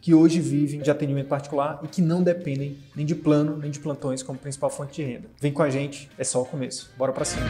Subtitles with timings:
[0.00, 3.78] que hoje vivem de atendimento particular e que não dependem nem de plano nem de
[3.78, 5.28] plantões como principal fonte de renda.
[5.40, 6.90] Vem com a gente, é só o começo.
[6.96, 7.46] Bora para cima.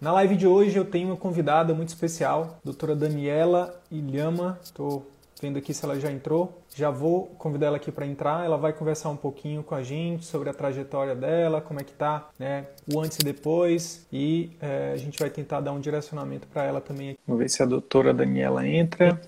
[0.00, 4.58] Na live de hoje eu tenho uma convidada muito especial, doutora Daniela Ilhama.
[4.62, 6.62] Estou vendo aqui se ela já entrou.
[6.74, 8.44] Já vou convidar ela aqui para entrar.
[8.44, 11.92] Ela vai conversar um pouquinho com a gente sobre a trajetória dela, como é que
[11.92, 16.46] tá, né, o antes e depois, e é, a gente vai tentar dar um direcionamento
[16.48, 17.16] para ela também.
[17.26, 19.20] Vamos ver se a doutora Daniela entra.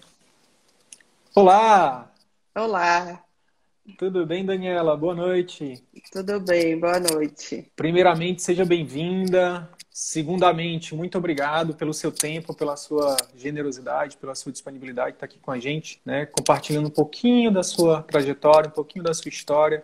[1.34, 2.10] Olá!
[2.54, 3.22] Olá!
[3.96, 4.96] Tudo bem, Daniela?
[4.96, 5.82] Boa noite.
[6.12, 7.70] Tudo bem, boa noite.
[7.74, 9.68] Primeiramente, seja bem-vinda.
[10.00, 15.40] Segundamente, muito obrigado pelo seu tempo, pela sua generosidade, pela sua disponibilidade de estar aqui
[15.40, 19.82] com a gente, né, compartilhando um pouquinho da sua trajetória, um pouquinho da sua história,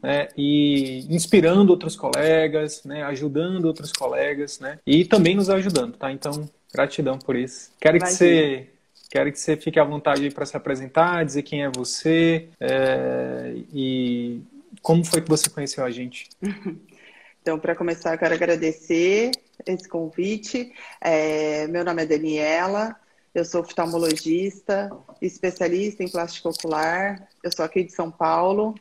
[0.00, 6.12] né, e inspirando outros colegas, né, ajudando outros colegas, né, e também nos ajudando, tá?
[6.12, 7.72] Então, gratidão por isso.
[7.80, 8.68] Quero que você
[9.10, 14.40] Quero que você fique à vontade para se apresentar, dizer quem é você é, e
[14.82, 16.28] como foi que você conheceu a gente.
[17.46, 19.30] Então, para começar, eu quero agradecer
[19.64, 20.72] esse convite.
[21.00, 22.96] É, meu nome é Daniela,
[23.34, 24.90] eu sou oftalmologista,
[25.20, 28.74] especialista em plástico ocular, eu sou aqui de São Paulo.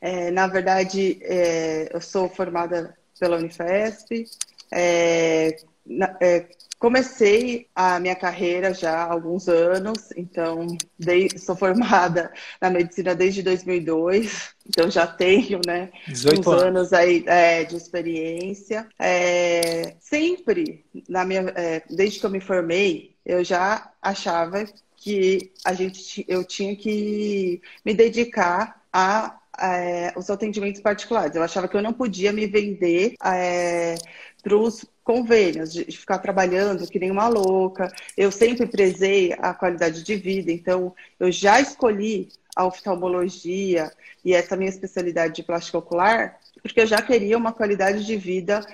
[0.00, 4.26] É, na verdade, é, eu sou formada pela Unifesp,
[4.72, 6.46] é, na, é,
[6.82, 10.66] Comecei a minha carreira já há alguns anos, então
[10.98, 16.92] dei, sou formada na medicina desde 2002, então já tenho, né, uns anos.
[16.92, 18.88] aí é, de experiência.
[18.98, 24.64] É, sempre na minha, é, desde que eu me formei, eu já achava
[24.96, 31.36] que a gente, eu tinha que me dedicar a é, os atendimentos particulares.
[31.36, 33.94] Eu achava que eu não podia me vender é,
[34.42, 37.90] para os convênios, de ficar trabalhando que nem uma louca.
[38.16, 43.90] Eu sempre prezei a qualidade de vida, então eu já escolhi a oftalmologia
[44.24, 48.64] e essa minha especialidade de plástico ocular, porque eu já queria uma qualidade de vida,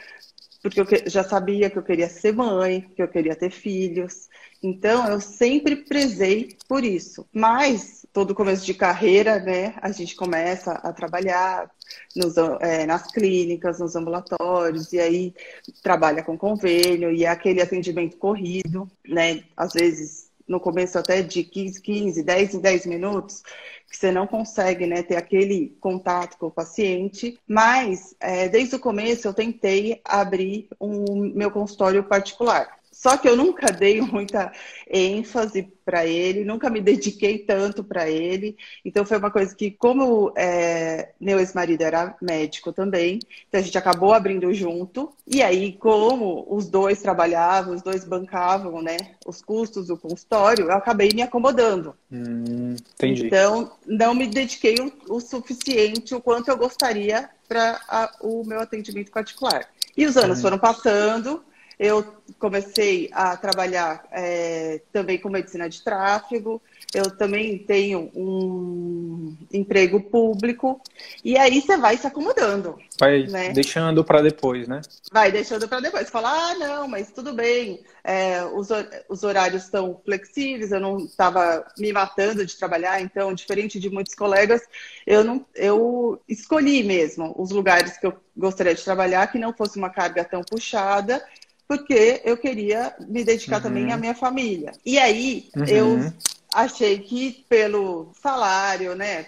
[0.63, 4.29] porque eu já sabia que eu queria ser mãe, que eu queria ter filhos.
[4.63, 7.27] Então, eu sempre prezei por isso.
[7.33, 11.71] Mas, todo começo de carreira, né, a gente começa a trabalhar
[12.17, 15.35] nos, é, nas clínicas, nos ambulatórios, e aí
[15.83, 21.45] trabalha com convênio, e é aquele atendimento corrido, né, às vezes no começo até de
[21.45, 23.43] 15, 15, 10 em 10 minutos,
[23.89, 28.81] que você não consegue né, ter aquele contato com o paciente, mas é, desde o
[28.81, 32.79] começo eu tentei abrir um meu consultório particular.
[32.99, 34.51] Só que eu nunca dei muita
[34.91, 38.57] ênfase para ele, nunca me dediquei tanto para ele.
[38.85, 43.79] Então foi uma coisa que, como é, meu ex-marido era médico também, então a gente
[43.79, 45.13] acabou abrindo junto.
[45.25, 50.73] E aí, como os dois trabalhavam, os dois bancavam, né, os custos do consultório, eu
[50.73, 51.95] acabei me acomodando.
[52.11, 53.27] Hum, entendi.
[53.27, 59.13] Então não me dediquei o, o suficiente o quanto eu gostaria para o meu atendimento
[59.13, 59.69] particular.
[59.97, 60.43] E os anos hum.
[60.43, 61.45] foram passando
[61.79, 62.05] eu
[62.39, 66.61] comecei a trabalhar é, também com medicina de tráfego.
[66.93, 70.81] Eu também tenho um emprego público.
[71.23, 72.79] E aí você vai se acomodando.
[72.99, 73.51] Vai né?
[73.51, 74.81] deixando para depois, né?
[75.13, 76.11] Vai deixando para depois.
[76.11, 77.81] Fala, ah, não, mas tudo bem.
[78.03, 78.69] É, os,
[79.09, 80.73] os horários estão flexíveis.
[80.73, 83.01] Eu não estava me matando de trabalhar.
[83.01, 84.63] Então, diferente de muitos colegas,
[85.07, 89.77] eu, não, eu escolhi mesmo os lugares que eu gostaria de trabalhar, que não fosse
[89.77, 91.23] uma carga tão puxada
[91.69, 93.63] porque eu queria me dedicar uhum.
[93.63, 94.73] também à minha família.
[94.87, 95.65] E aí uhum.
[95.67, 96.13] eu
[96.55, 99.27] achei que pelo salário, né,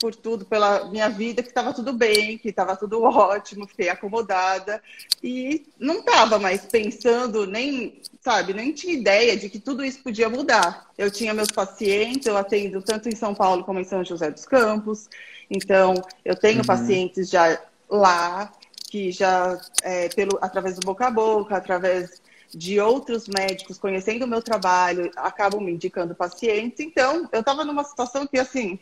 [0.00, 4.82] por, tudo, pela minha vida, que estava tudo bem, que estava tudo ótimo, fiquei acomodada
[5.22, 10.30] e não estava mais pensando nem, sabe, nem tinha ideia de que tudo isso podia
[10.30, 10.90] mudar.
[10.96, 14.46] Eu tinha meus pacientes, eu atendo tanto em São Paulo como em São José dos
[14.46, 15.10] Campos,
[15.50, 15.92] então
[16.24, 16.66] eu tenho uhum.
[16.66, 17.60] pacientes já
[17.90, 18.50] lá
[18.92, 24.28] que já, é, pelo, através do boca a boca, através de outros médicos conhecendo o
[24.28, 26.78] meu trabalho, acabam me indicando pacientes.
[26.78, 28.78] Então, eu estava numa situação que, assim,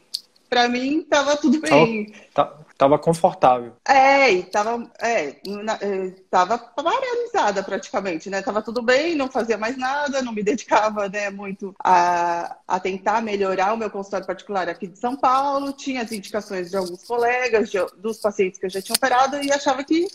[0.50, 2.12] para mim estava tudo bem.
[2.34, 3.72] Tava, tava, confortável.
[3.86, 8.42] É, e tava, é, na, é, tava paralisada praticamente, né?
[8.42, 13.22] Tava tudo bem, não fazia mais nada, não me dedicava, né, muito a, a tentar
[13.22, 15.72] melhorar o meu consultório particular aqui de São Paulo.
[15.72, 19.52] Tinha as indicações de alguns colegas, de, dos pacientes que eu já tinha operado e
[19.52, 20.08] achava que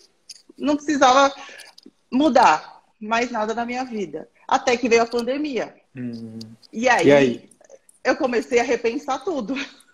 [0.58, 1.34] não precisava
[2.12, 4.28] mudar mais nada na minha vida.
[4.46, 5.74] Até que veio a pandemia.
[5.96, 6.40] Hum.
[6.74, 7.50] E aí, e aí?
[8.04, 9.56] eu comecei a repensar tudo.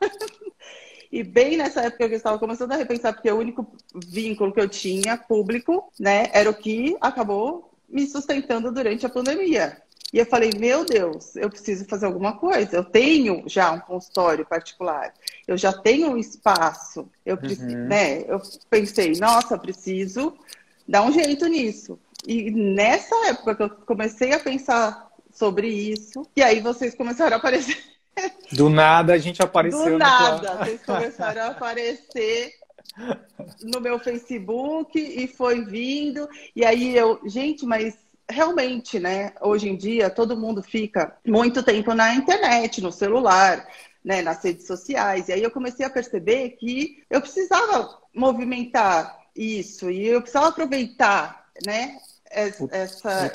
[1.12, 4.62] e bem nessa época que eu estava começando a repensar, porque o único vínculo que
[4.62, 9.82] eu tinha público, né, era o que acabou me sustentando durante a pandemia.
[10.14, 12.76] E eu falei, meu Deus, eu preciso fazer alguma coisa.
[12.76, 15.14] Eu tenho já um consultório particular,
[15.48, 17.10] eu já tenho um espaço.
[17.26, 17.88] Eu, preciso, uhum.
[17.88, 20.34] né, eu pensei, nossa, preciso
[20.88, 21.98] dar um jeito nisso.
[22.28, 27.40] E nessa época que eu comecei a pensar sobre isso, e aí vocês começaram a
[27.40, 27.78] aparecer.
[28.52, 29.94] Do nada a gente apareceu.
[29.94, 32.54] Do nada, vocês começaram a aparecer
[33.64, 36.28] no meu Facebook e foi vindo.
[36.56, 37.96] E aí eu, gente, mas
[38.30, 39.34] realmente, né?
[39.42, 43.68] Hoje em dia todo mundo fica muito tempo na internet, no celular,
[44.04, 45.28] né, nas redes sociais.
[45.28, 51.48] E aí eu comecei a perceber que eu precisava movimentar isso e eu precisava aproveitar,
[51.66, 51.98] né?
[52.30, 53.32] Essa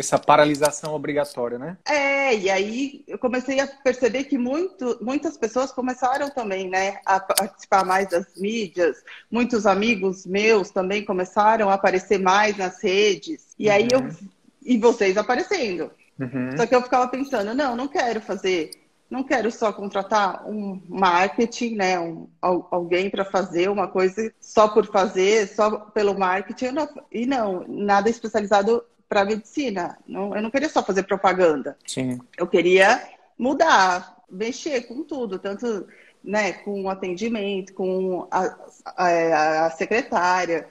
[0.00, 1.76] essa paralisação obrigatória, né?
[1.86, 7.18] É, e aí eu comecei a perceber que muito, muitas pessoas começaram também, né, a
[7.18, 9.02] participar mais das mídias.
[9.30, 13.54] Muitos amigos meus também começaram a aparecer mais nas redes.
[13.58, 13.74] E uhum.
[13.74, 14.16] aí eu uhum.
[14.62, 15.90] e vocês aparecendo.
[16.18, 16.56] Uhum.
[16.56, 18.70] Só que eu ficava pensando, não, não quero fazer
[19.10, 24.84] não quero só contratar um marketing, né, um, alguém para fazer uma coisa só por
[24.86, 29.98] fazer, só pelo marketing, não, e não, nada especializado para medicina.
[30.06, 31.76] Não, eu não queria só fazer propaganda.
[31.86, 32.18] Sim.
[32.36, 33.08] Eu queria
[33.38, 35.86] mudar, mexer com tudo, tanto
[36.22, 40.68] né, com o atendimento, com a, a, a secretária,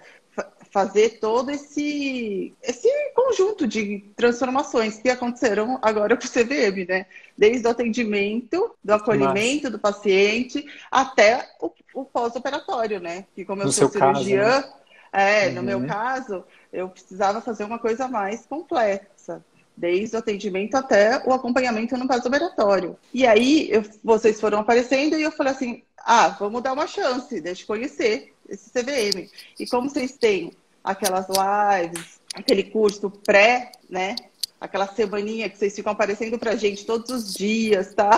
[0.70, 7.06] fazer todo esse, esse conjunto de transformações que aconteceram agora com o CVM, né?
[7.38, 9.72] Desde o atendimento, do acolhimento Nossa.
[9.72, 13.26] do paciente até o, o pós-operatório, né?
[13.34, 14.74] Que como eu no sou cirurgiã, caso, né?
[15.14, 15.54] é, uhum.
[15.56, 19.44] no meu caso, eu precisava fazer uma coisa mais complexa,
[19.76, 22.98] desde o atendimento até o acompanhamento no pós-operatório.
[23.14, 27.40] E aí eu, vocês foram aparecendo e eu falei assim: ah, vamos dar uma chance,
[27.40, 29.30] deixa eu conhecer esse CVM.
[29.60, 30.54] E como vocês têm
[30.84, 34.16] aquelas lives, aquele curso pré, né?
[34.60, 38.18] Aquela semaninha que vocês ficam aparecendo pra gente todos os dias, tá?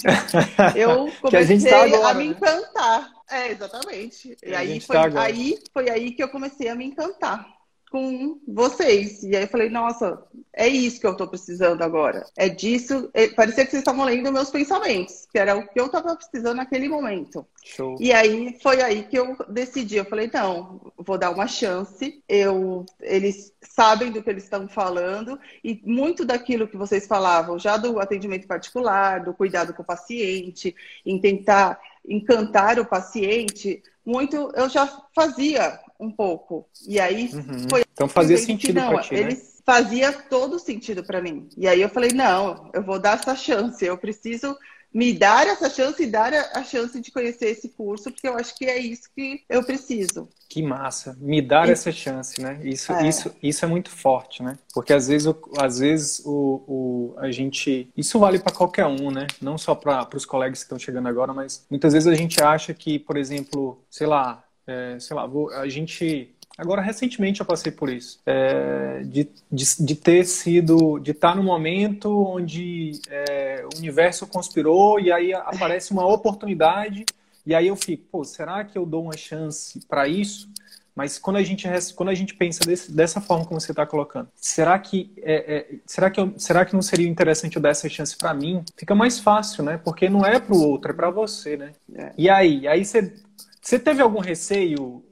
[0.74, 2.30] Eu comecei a, tá agora, a me né?
[2.30, 3.12] encantar.
[3.30, 4.36] É, exatamente.
[4.42, 7.53] E aí foi, tá aí foi aí que eu comecei a me encantar
[7.94, 9.22] com vocês.
[9.22, 10.20] E aí eu falei, nossa,
[10.52, 12.26] é isso que eu estou precisando agora.
[12.36, 13.08] É disso.
[13.14, 16.56] É, parecia que vocês estavam lendo meus pensamentos, que era o que eu estava precisando
[16.56, 17.46] naquele momento.
[17.64, 17.96] Show.
[18.00, 19.94] E aí foi aí que eu decidi.
[19.94, 22.20] Eu falei, não, vou dar uma chance.
[22.28, 27.76] Eu, eles sabem do que eles estão falando e muito daquilo que vocês falavam, já
[27.76, 30.74] do atendimento particular, do cuidado com o paciente,
[31.06, 36.68] em tentar encantar o paciente, muito eu já fazia um pouco.
[36.86, 37.68] E aí uhum.
[37.68, 37.84] foi.
[37.92, 39.36] Então fazia sentido para ti, né?
[39.64, 41.48] fazia todo sentido para mim.
[41.56, 44.56] E aí eu falei, não, eu vou dar essa chance, eu preciso
[44.94, 48.56] me dar essa chance e dar a chance de conhecer esse curso, porque eu acho
[48.56, 50.28] que é isso que eu preciso.
[50.48, 52.60] Que massa, me dar essa chance, né?
[52.62, 53.08] Isso é.
[53.08, 54.56] isso isso é muito forte, né?
[54.72, 59.26] Porque às vezes às vezes o, o a gente isso vale para qualquer um, né?
[59.40, 62.72] Não só para os colegas que estão chegando agora, mas muitas vezes a gente acha
[62.72, 67.72] que, por exemplo, sei lá, é, sei lá, vou, a gente Agora, recentemente eu passei
[67.72, 68.20] por isso.
[68.24, 70.98] É, de, de, de, ter sido.
[71.00, 77.04] de estar no momento onde é, o universo conspirou e aí aparece uma oportunidade.
[77.46, 80.48] E aí eu fico, pô, será que eu dou uma chance para isso?
[80.94, 84.28] Mas quando a gente, quando a gente pensa desse, dessa forma como você está colocando,
[84.36, 87.88] será que, é, é, será, que eu, será que não seria interessante eu dar essa
[87.88, 88.64] chance para mim?
[88.76, 89.76] Fica mais fácil, né?
[89.76, 91.72] Porque não é para o outro, é para você, né?
[91.94, 92.12] É.
[92.16, 92.68] E aí?
[92.68, 93.12] Aí você,
[93.60, 95.04] você teve algum receio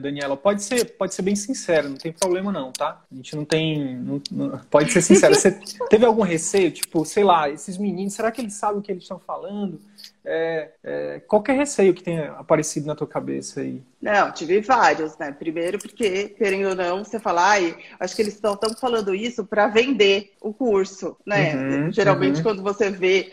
[0.00, 3.02] Daniela, pode ser, pode ser bem sincero, não tem problema não, tá?
[3.10, 3.96] A gente não tem.
[3.96, 5.34] Não, não, pode ser sincero.
[5.34, 5.52] Você
[5.90, 9.02] teve algum receio, tipo, sei lá, esses meninos, será que eles sabem o que eles
[9.02, 9.80] estão falando?
[10.24, 13.82] É, é, qualquer receio que tenha aparecido na tua cabeça aí?
[14.00, 15.32] Não, tive vários, né?
[15.32, 19.68] Primeiro porque, querendo ou não, você fala, ai, acho que eles estão falando isso para
[19.68, 21.54] vender o curso, né?
[21.54, 22.42] Uhum, Geralmente, uhum.
[22.42, 23.32] quando você vê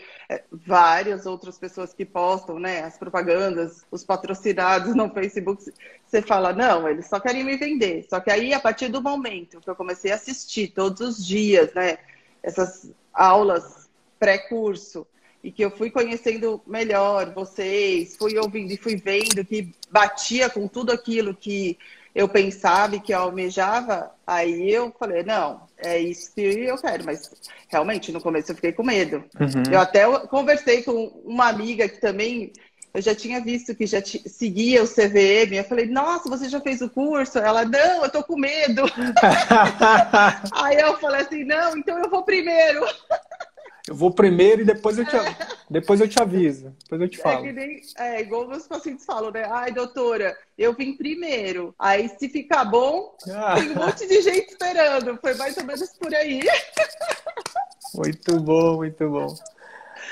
[0.50, 5.72] várias outras pessoas que postam, né, as propagandas, os patrocinados no Facebook,
[6.04, 8.06] você fala, não, eles só querem me vender.
[8.08, 11.72] Só que aí, a partir do momento que eu comecei a assistir todos os dias,
[11.74, 11.98] né,
[12.42, 15.06] essas aulas pré-curso,
[15.46, 20.66] e que eu fui conhecendo melhor vocês, fui ouvindo e fui vendo que batia com
[20.66, 21.78] tudo aquilo que
[22.16, 27.04] eu pensava e que eu almejava, aí eu falei, não, é isso que eu quero,
[27.04, 27.30] mas
[27.68, 29.22] realmente no começo eu fiquei com medo.
[29.38, 29.70] Uhum.
[29.70, 32.54] Eu até conversei com uma amiga que também
[32.94, 35.56] eu já tinha visto que já seguia o CVM.
[35.56, 37.38] Eu falei, nossa, você já fez o curso?
[37.38, 38.84] Ela, não, eu tô com medo.
[40.56, 42.82] Aí eu falei assim, não, então eu vou primeiro.
[43.88, 45.36] Eu vou primeiro e depois eu te, é.
[45.70, 46.74] depois eu te aviso.
[46.82, 47.46] Depois eu te é falo.
[47.46, 49.44] É, nem, é igual meus pacientes falam, né?
[49.48, 51.72] Ai, doutora, eu vim primeiro.
[51.78, 53.54] Aí, se ficar bom, ah.
[53.54, 55.16] tem um monte de gente esperando.
[55.20, 56.40] Foi mais ou menos por aí.
[57.94, 59.34] Muito bom, muito bom.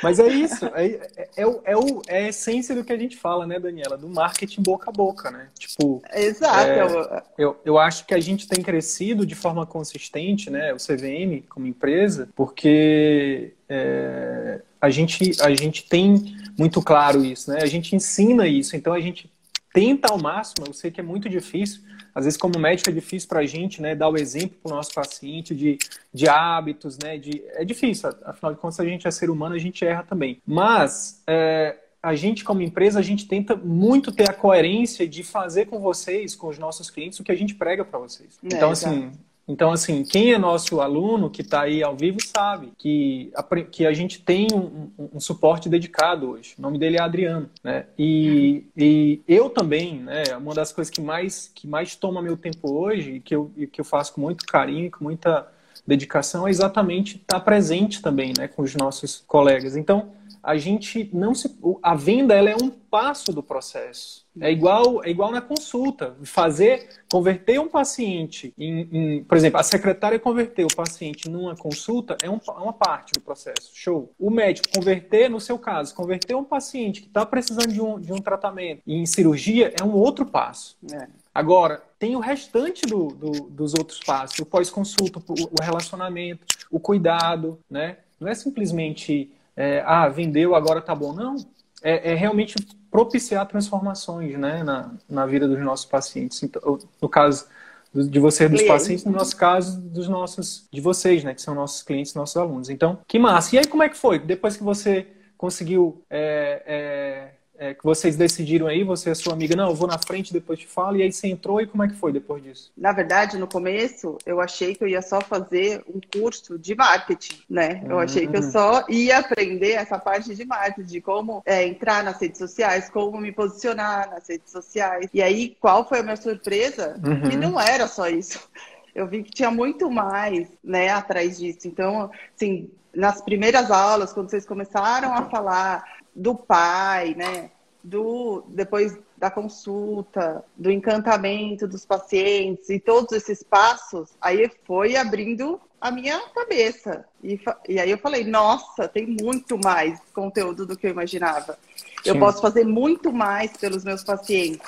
[0.03, 2.97] Mas é isso, é, é, é, o, é, o, é a essência do que a
[2.97, 3.97] gente fala, né, Daniela?
[3.97, 5.49] Do marketing boca a boca, né?
[5.59, 6.03] Tipo.
[6.13, 6.71] Exato.
[6.71, 10.73] É, eu, eu acho que a gente tem crescido de forma consistente, né?
[10.73, 17.59] O CVM como empresa, porque é, a, gente, a gente tem muito claro isso, né?
[17.61, 19.29] A gente ensina isso, então a gente
[19.73, 21.83] tenta ao máximo, eu sei que é muito difícil,
[22.15, 24.77] às vezes como médico é difícil para a gente, né, dar o exemplo para o
[24.77, 25.77] nosso paciente de,
[26.13, 29.59] de hábitos, né, de, é difícil, afinal de contas a gente é ser humano, a
[29.59, 30.41] gente erra também.
[30.47, 35.67] Mas é, a gente como empresa, a gente tenta muito ter a coerência de fazer
[35.67, 38.39] com vocês, com os nossos clientes, o que a gente prega para vocês.
[38.45, 39.11] É, então, assim,
[39.47, 43.87] então, assim, quem é nosso aluno que está aí ao vivo sabe que a, que
[43.87, 46.55] a gente tem um, um, um, suporte dedicado hoje.
[46.59, 47.87] O nome dele é Adriano, né?
[47.99, 50.25] E, e eu também, né?
[50.39, 53.81] Uma das coisas que mais, que mais toma meu tempo hoje e que eu, que
[53.81, 55.47] eu faço com muito carinho, com muita
[55.87, 58.49] dedicação, é exatamente estar tá presente também, né?
[58.49, 59.77] Com os nossos colegas.
[59.77, 60.09] Então,
[60.45, 61.59] a gente não se.
[61.83, 64.25] A venda ela é um passo do processo.
[64.39, 66.15] É igual, é igual na consulta.
[66.23, 72.17] Fazer, converter um paciente em, em por exemplo, a secretária converter o paciente numa consulta
[72.23, 73.71] é um, é uma parte do processo.
[73.73, 74.13] Show.
[74.19, 78.13] O médico converter, no seu caso, converter um paciente que está precisando de um, de
[78.13, 80.77] um tratamento em cirurgia é um outro passo.
[80.93, 81.09] É.
[81.35, 87.59] Agora, tem o restante do, do, dos outros passos, o pós-consulta, o relacionamento, o cuidado,
[87.69, 87.97] né?
[88.21, 91.13] Não é simplesmente é, ah, vendeu, agora tá bom.
[91.13, 91.37] Não,
[91.83, 92.55] é, é, realmente
[92.91, 96.43] propiciar transformações né, na, na vida dos nossos pacientes.
[96.43, 97.47] Então, no caso
[97.93, 101.83] de você dos pacientes, no nosso caso dos nossos, de vocês, né, que são nossos
[101.83, 102.69] clientes, nossos alunos.
[102.69, 103.55] Então, que massa.
[103.55, 104.19] E aí, como é que foi?
[104.19, 105.07] Depois que você
[105.37, 109.87] conseguiu é, é que vocês decidiram aí, você e a sua amiga, não, eu vou
[109.87, 112.43] na frente, depois te falo, e aí você entrou e como é que foi depois
[112.43, 112.73] disso?
[112.77, 117.41] Na verdade, no começo, eu achei que eu ia só fazer um curso de marketing,
[117.49, 117.83] né?
[117.85, 117.99] Eu uhum.
[118.01, 122.21] achei que eu só ia aprender essa parte de marketing, de como é, entrar nas
[122.21, 125.09] redes sociais, como me posicionar nas redes sociais.
[125.15, 127.01] E aí, qual foi a minha surpresa?
[127.05, 127.29] Uhum.
[127.29, 128.49] Que não era só isso.
[128.95, 131.67] Eu vi que tinha muito mais, né, atrás disso.
[131.67, 135.85] Então, assim, nas primeiras aulas, quando vocês começaram a falar
[136.15, 137.51] do pai, né?
[137.83, 145.61] Do, depois da consulta, do encantamento dos pacientes e todos esses passos, aí foi abrindo
[145.81, 147.05] a minha cabeça.
[147.23, 151.59] E, e aí eu falei, nossa, tem muito mais conteúdo do que eu imaginava.
[151.77, 152.11] Sim.
[152.11, 154.67] Eu posso fazer muito mais pelos meus pacientes.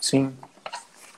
[0.00, 0.36] Sim.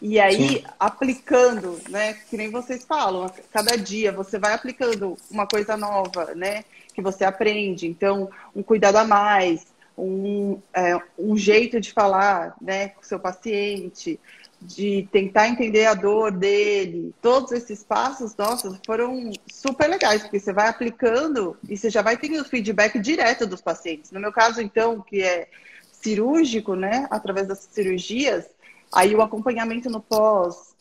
[0.01, 0.65] E aí, Sim.
[0.79, 2.15] aplicando, né?
[2.29, 6.65] Que nem vocês falam, cada dia você vai aplicando uma coisa nova, né?
[6.97, 7.87] Que você aprende.
[7.87, 13.21] Então, um cuidado a mais, um, é, um jeito de falar né, com o seu
[13.21, 14.19] paciente,
[14.61, 17.15] de tentar entender a dor dele.
[17.21, 22.17] Todos esses passos, nossa, foram super legais, porque você vai aplicando e você já vai
[22.17, 24.11] tendo o feedback direto dos pacientes.
[24.11, 25.49] No meu caso, então, que é
[25.93, 28.47] cirúrgico, né, através das cirurgias,
[28.91, 30.75] aí o acompanhamento no pós,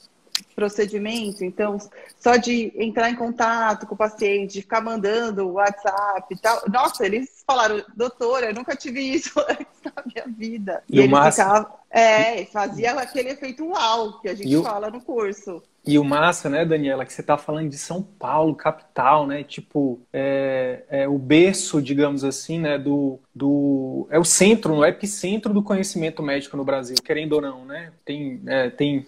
[0.55, 1.77] procedimento, então,
[2.17, 6.63] só de entrar em contato com o paciente, de ficar mandando WhatsApp e tal.
[6.69, 10.83] Nossa, eles falaram, doutora, eu nunca tive isso antes na minha vida.
[10.89, 15.61] E, e ele ficava, é, fazia aquele efeito uau que a gente fala no curso.
[15.87, 19.43] E o massa, né, Daniela, que você está falando de São Paulo, capital, né?
[19.43, 22.79] Tipo, é, é, o berço, digamos assim, né?
[22.79, 27.65] Do, do, é o centro, o epicentro do conhecimento médico no Brasil, querendo ou não,
[27.65, 27.91] né?
[28.03, 29.05] Tem, é, tem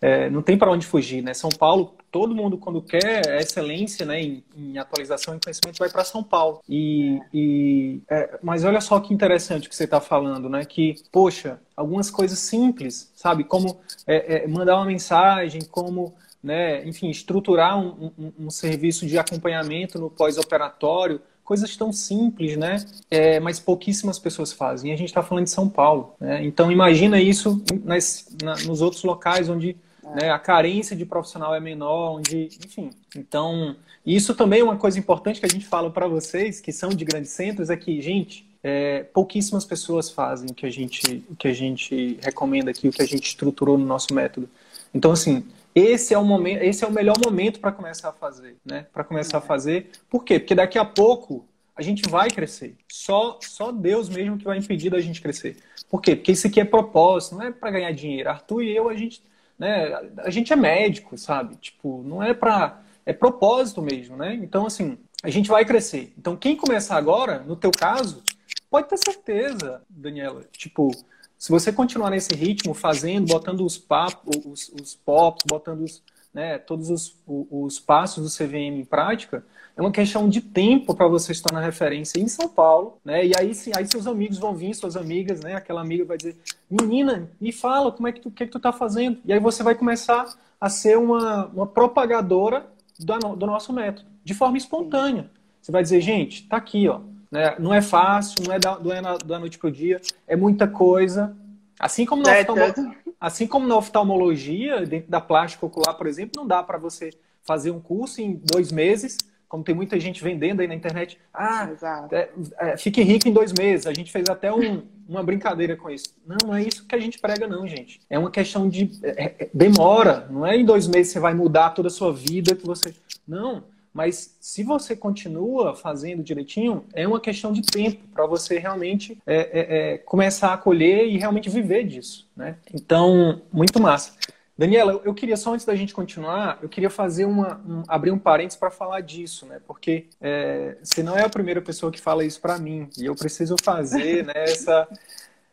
[0.00, 1.34] é, não tem para onde fugir, né?
[1.34, 6.04] São Paulo, todo mundo quando quer excelência, né, em, em atualização e conhecimento vai para
[6.04, 6.60] São Paulo.
[6.68, 10.64] E, e é, mas olha só que interessante que você está falando, né?
[10.64, 13.44] Que poxa, algumas coisas simples, sabe?
[13.44, 19.18] Como é, é mandar uma mensagem, como né, enfim, estruturar um, um, um serviço de
[19.18, 22.84] acompanhamento no pós-operatório coisas tão simples, né?
[23.08, 24.90] É, mas pouquíssimas pessoas fazem.
[24.90, 26.44] E a gente está falando de São Paulo, né?
[26.44, 29.76] Então imagina isso nas, na, nos outros locais onde
[30.14, 32.90] né, a carência de profissional é menor, onde, enfim.
[33.14, 36.90] Então isso também é uma coisa importante que a gente fala para vocês que são
[36.90, 41.34] de grandes centros é que, gente, é, pouquíssimas pessoas fazem o que a gente, o
[41.34, 44.48] que a gente recomenda aqui, o que a gente estruturou no nosso método.
[44.94, 45.44] Então, assim,
[45.74, 48.86] esse é o momento, esse é o melhor momento para começar a fazer, né?
[48.92, 49.90] Para começar a fazer.
[50.08, 50.38] Por quê?
[50.38, 51.44] Porque daqui a pouco
[51.76, 52.74] a gente vai crescer.
[52.88, 55.56] Só só Deus mesmo que vai impedir da gente crescer.
[55.90, 56.16] Por quê?
[56.16, 58.30] Porque isso aqui é propósito, não é para ganhar dinheiro.
[58.30, 59.20] Arthur e eu a gente,
[59.58, 61.56] né, a gente é médico, sabe?
[61.56, 64.34] Tipo, não é para é propósito mesmo, né?
[64.34, 66.12] Então assim, a gente vai crescer.
[66.18, 68.22] Então quem começar agora, no teu caso,
[68.70, 70.44] Pode ter certeza, Daniela.
[70.52, 70.90] Tipo,
[71.38, 76.02] se você continuar nesse ritmo, fazendo, botando os papos, os, os pops, botando os,
[76.34, 79.44] né, todos os, os passos do CVM em prática,
[79.76, 83.26] é uma questão de tempo para você se tornar referência em São Paulo, né?
[83.26, 85.54] E aí, sim, aí seus amigos vão vir, suas amigas, né?
[85.54, 86.34] Aquela amiga vai dizer,
[86.70, 89.18] menina, me fala como é que tu, que, é que tu tá fazendo.
[89.24, 92.66] E aí você vai começar a ser uma, uma propagadora
[92.98, 95.30] do, do nosso método, de forma espontânea.
[95.60, 97.00] Você vai dizer, gente, tá aqui, ó.
[97.30, 97.54] Né?
[97.58, 100.34] Não é fácil, não é da, não é na, da noite para o dia, é
[100.34, 101.36] muita coisa.
[101.78, 102.94] Assim como, na é, oftalmo...
[103.20, 107.10] assim como na oftalmologia, dentro da plástica ocular, por exemplo, não dá para você
[107.44, 109.18] fazer um curso em dois meses,
[109.48, 111.18] como tem muita gente vendendo aí na internet.
[111.32, 111.68] Ah,
[112.10, 113.86] é, é, fique rico em dois meses.
[113.86, 116.14] A gente fez até um, uma brincadeira com isso.
[116.26, 118.00] Não, não é isso que a gente prega, não, gente.
[118.10, 118.90] É uma questão de.
[119.02, 120.26] É, é demora.
[120.30, 122.94] Não é em dois meses você vai mudar toda a sua vida que você.
[123.26, 123.62] Não.
[123.96, 129.36] Mas se você continua fazendo direitinho, é uma questão de tempo para você realmente é,
[129.36, 132.28] é, é, começar a colher e realmente viver disso.
[132.36, 132.56] Né?
[132.74, 134.12] Então, muito massa.
[134.58, 138.18] Daniela, eu queria só antes da gente continuar, eu queria fazer uma um, abrir um
[138.18, 139.60] parênteses para falar disso, né?
[139.66, 143.14] Porque é, você não é a primeira pessoa que fala isso para mim e eu
[143.14, 144.88] preciso fazer né, essa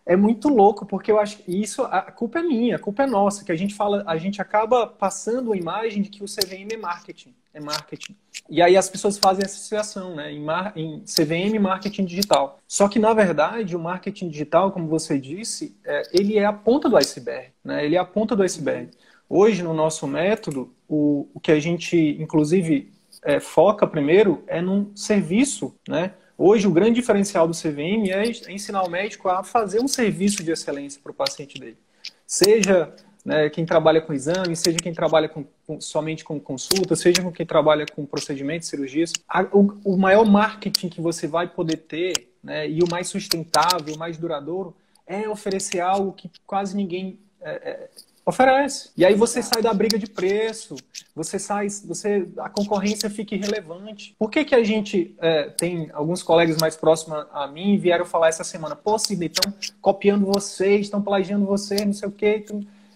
[0.05, 3.07] é muito louco, porque eu acho que isso, a culpa é minha, a culpa é
[3.07, 6.73] nossa, que a gente fala, a gente acaba passando a imagem de que o CVM
[6.73, 8.15] é marketing, é marketing.
[8.49, 12.59] E aí as pessoas fazem essa associação, né, em, mar, em CVM marketing digital.
[12.67, 16.89] Só que na verdade o marketing digital, como você disse, é, ele é a ponta
[16.89, 17.85] do iceberg, né?
[17.85, 18.91] Ele é a ponta do iceberg.
[19.29, 22.91] Hoje no nosso método, o, o que a gente inclusive
[23.23, 26.13] é, foca primeiro é num serviço, né?
[26.37, 30.51] Hoje, o grande diferencial do CVM é ensinar o médico a fazer um serviço de
[30.51, 31.77] excelência para o paciente dele.
[32.25, 32.93] Seja
[33.23, 37.31] né, quem trabalha com exame, seja quem trabalha com, com, somente com consulta, seja com
[37.31, 39.13] quem trabalha com procedimentos, cirurgias.
[39.27, 43.95] A, o, o, maior marketing que você vai poder ter, né, e o mais sustentável,
[43.95, 47.89] o mais duradouro, é oferecer algo que quase ninguém é, é,
[48.25, 48.89] Oferece.
[48.95, 50.75] E aí você sai da briga de preço,
[51.13, 54.15] você sai, você a concorrência fica irrelevante.
[54.17, 58.29] Por que, que a gente é, tem alguns colegas mais próximos a mim vieram falar
[58.29, 62.45] essa semana, pô, Sidney, estão copiando vocês, estão plagiando vocês, não sei o quê.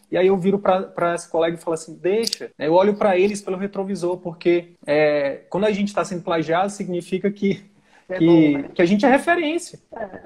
[0.10, 2.50] E aí eu viro para esse colega e falo assim, deixa.
[2.58, 7.30] Eu olho para eles pelo retrovisor, porque é, quando a gente está sendo plagiado, significa
[7.30, 7.66] que,
[8.08, 8.70] é que, bom, né?
[8.74, 9.80] que a gente é referência.
[9.94, 10.20] É.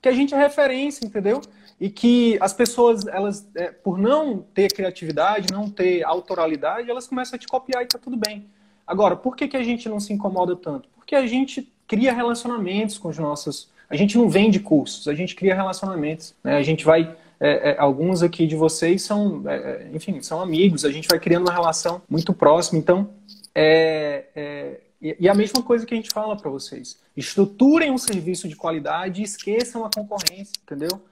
[0.00, 1.40] Que a gente é referência, entendeu?
[1.80, 7.36] E que as pessoas, elas, é, por não ter criatividade, não ter autoralidade, elas começam
[7.36, 8.46] a te copiar e tá tudo bem.
[8.86, 10.88] Agora, por que, que a gente não se incomoda tanto?
[10.96, 13.68] Porque a gente cria relacionamentos com os nossos.
[13.88, 16.34] A gente não vende cursos, a gente cria relacionamentos.
[16.42, 16.56] Né?
[16.56, 17.16] A gente vai.
[17.40, 21.18] É, é, alguns aqui de vocês são, é, é, enfim, são amigos, a gente vai
[21.18, 22.78] criando uma relação muito próxima.
[22.78, 23.10] Então,
[23.54, 26.98] é, é e, a mesma coisa que a gente fala para vocês.
[27.16, 31.02] Estruturem um serviço de qualidade e esqueçam a concorrência, entendeu?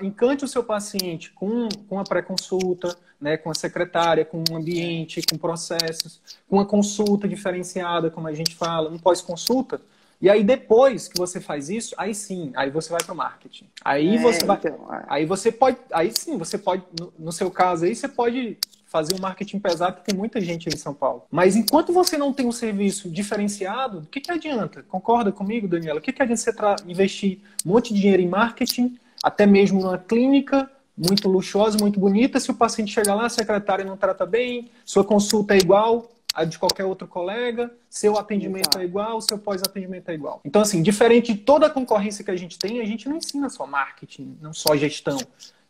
[0.00, 5.22] Encante o seu paciente com, com a pré-consulta, né, com a secretária, com um ambiente,
[5.30, 9.80] com processos, com uma consulta diferenciada, como a gente fala, um pós-consulta.
[10.20, 13.66] E aí depois que você faz isso, aí sim, aí você vai para o marketing.
[13.84, 15.04] Aí é, você vai, então, é.
[15.08, 18.56] aí você pode, aí sim, você pode, no, no seu caso aí, você pode
[18.92, 21.22] fazer um marketing pesado, que tem muita gente em São Paulo.
[21.30, 24.82] Mas enquanto você não tem um serviço diferenciado, o que, que adianta?
[24.82, 25.98] Concorda comigo, Daniela?
[25.98, 26.52] O que, que adianta você
[26.86, 32.38] investir um monte de dinheiro em marketing, até mesmo numa clínica muito luxuosa, muito bonita,
[32.38, 36.44] se o paciente chega lá, a secretária não trata bem, sua consulta é igual, a
[36.44, 40.40] de qualquer outro colega, seu atendimento é igual, seu pós-atendimento é igual.
[40.44, 43.48] Então, assim, diferente de toda a concorrência que a gente tem, a gente não ensina
[43.48, 45.18] só marketing, não só gestão.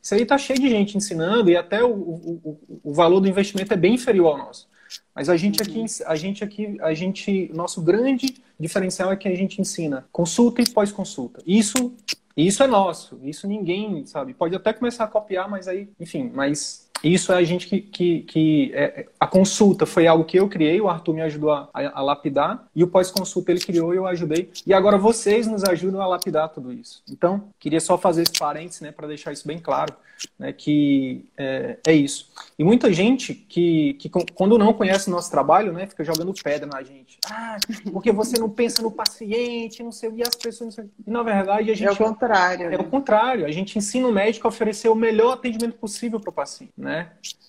[0.02, 3.72] Isso aí está cheio de gente ensinando e até o, o, o, valor do investimento
[3.72, 4.68] é bem inferior ao nosso.
[5.14, 5.86] Mas a gente aqui, uhum.
[6.06, 10.68] a gente aqui, a gente, nosso grande diferencial é que a gente ensina consulta e
[10.68, 11.40] pós-consulta.
[11.46, 11.94] Isso,
[12.36, 13.20] isso é nosso.
[13.22, 14.34] Isso ninguém sabe.
[14.34, 17.80] Pode até começar a copiar, mas aí, enfim, mas Isso é a gente que.
[17.80, 21.68] que, que é, a consulta foi algo que eu criei, o Arthur me ajudou a,
[21.72, 24.50] a, a lapidar, e o pós-consulta ele criou e eu ajudei.
[24.66, 27.02] E agora vocês nos ajudam a lapidar tudo isso.
[27.08, 29.94] Então, queria só fazer esse parênteses, né, para deixar isso bem claro,
[30.38, 32.30] né, que é, é, isso.
[32.58, 36.66] E muita gente que, que, quando não conhece o nosso trabalho, né, fica jogando pedra
[36.66, 37.18] na gente.
[37.30, 37.56] Ah,
[37.92, 40.90] porque você não pensa no paciente, não sei, e as pessoas não sei.
[41.06, 41.88] E na verdade a gente.
[41.88, 42.66] É o contrário.
[42.66, 42.76] É né?
[42.78, 43.46] o contrário.
[43.46, 46.91] A gente ensina o médico a oferecer o melhor atendimento possível para o paciente, né?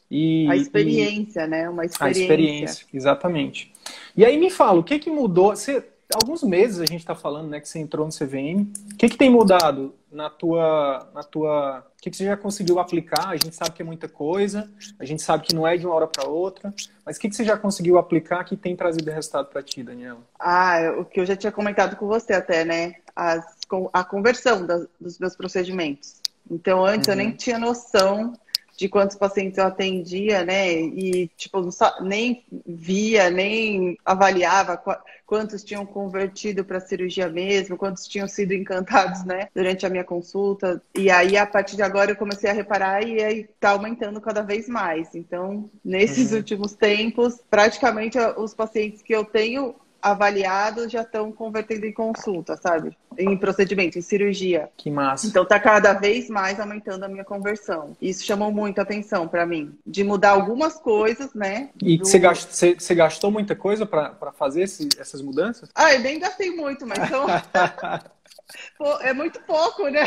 [0.10, 1.48] E, a experiência, e...
[1.48, 1.70] né?
[1.70, 2.22] Uma experiência.
[2.22, 3.74] A experiência, exatamente.
[4.16, 5.56] E aí me fala, o que que mudou?
[5.56, 8.72] Você, alguns meses a gente está falando, né, que você entrou no CVM.
[8.94, 12.80] O que que tem mudado na tua, na tua, o que que você já conseguiu
[12.80, 13.30] aplicar?
[13.30, 15.96] A gente sabe que é muita coisa, a gente sabe que não é de uma
[15.96, 19.48] hora para outra, mas o que que você já conseguiu aplicar que tem trazido resultado
[19.48, 20.22] para ti, Daniela?
[20.40, 22.96] Ah, o que eu já tinha comentado com você até, né?
[23.16, 23.44] As,
[23.92, 26.22] a conversão das, dos meus procedimentos.
[26.50, 27.14] Então, antes uhum.
[27.14, 27.38] eu nem uhum.
[27.38, 28.34] tinha noção
[28.78, 30.72] de quantos pacientes eu atendia, né?
[30.72, 31.62] E, tipo,
[32.02, 34.82] nem via, nem avaliava
[35.26, 39.48] quantos tinham convertido para cirurgia mesmo, quantos tinham sido encantados, né?
[39.54, 40.82] Durante a minha consulta.
[40.96, 44.42] E aí, a partir de agora, eu comecei a reparar e aí tá aumentando cada
[44.42, 45.16] vez mais.
[45.16, 46.38] Então, nesses uhum.
[46.38, 52.96] últimos tempos, praticamente os pacientes que eu tenho avaliados já estão convertendo em consulta, sabe?
[53.18, 54.70] Em procedimento, em cirurgia.
[54.76, 55.26] Que massa.
[55.26, 57.96] Então tá cada vez mais aumentando a minha conversão.
[58.02, 59.74] Isso chamou muita atenção para mim.
[59.86, 61.70] De mudar algumas coisas, né?
[61.82, 62.06] E do...
[62.06, 65.70] você, gastou, você, você gastou muita coisa para fazer esse, essas mudanças?
[65.74, 67.26] Ah, eu nem gastei muito, mas são...
[69.02, 70.06] é muito pouco, né?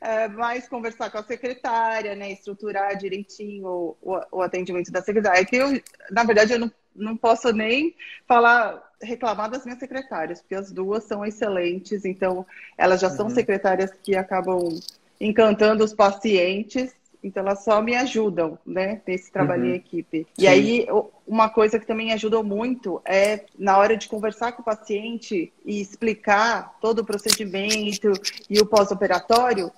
[0.00, 5.40] É, mais conversar com a secretária, né, estruturar direitinho o, o, o atendimento da secretária.
[5.40, 5.68] É que eu,
[6.10, 7.94] na verdade, eu não não posso nem
[8.26, 13.16] falar, reclamar das minhas secretárias, porque as duas são excelentes, então elas já uhum.
[13.16, 14.78] são secretárias que acabam
[15.20, 19.70] encantando os pacientes, então elas só me ajudam, né, nesse trabalho uhum.
[19.70, 20.18] em equipe.
[20.20, 20.42] Sim.
[20.42, 20.86] E aí,
[21.26, 25.80] uma coisa que também ajudou muito é na hora de conversar com o paciente e
[25.80, 28.12] explicar todo o procedimento
[28.48, 29.70] e o pós-operatório,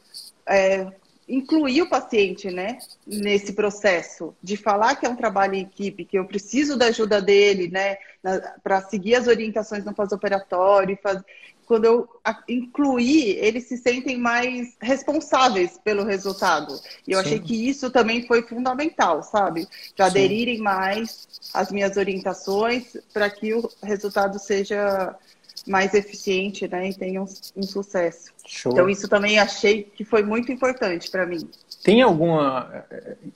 [0.47, 0.93] é,
[1.33, 6.19] incluir o paciente, né, nesse processo de falar que é um trabalho em equipe, que
[6.19, 7.97] eu preciso da ajuda dele, né,
[8.63, 10.99] para seguir as orientações no pós-operatório,
[11.65, 12.09] quando eu
[12.47, 16.79] incluir, eles se sentem mais responsáveis pelo resultado.
[17.09, 17.25] E eu Sim.
[17.25, 19.67] achei que isso também foi fundamental, sabe?
[19.97, 25.17] Para aderirem mais às minhas orientações, para que o resultado seja
[25.67, 28.33] mais eficiente né, e tenha um, um sucesso.
[28.47, 28.73] Show.
[28.73, 31.49] Então, isso também achei que foi muito importante para mim.
[31.83, 32.85] Tem alguma.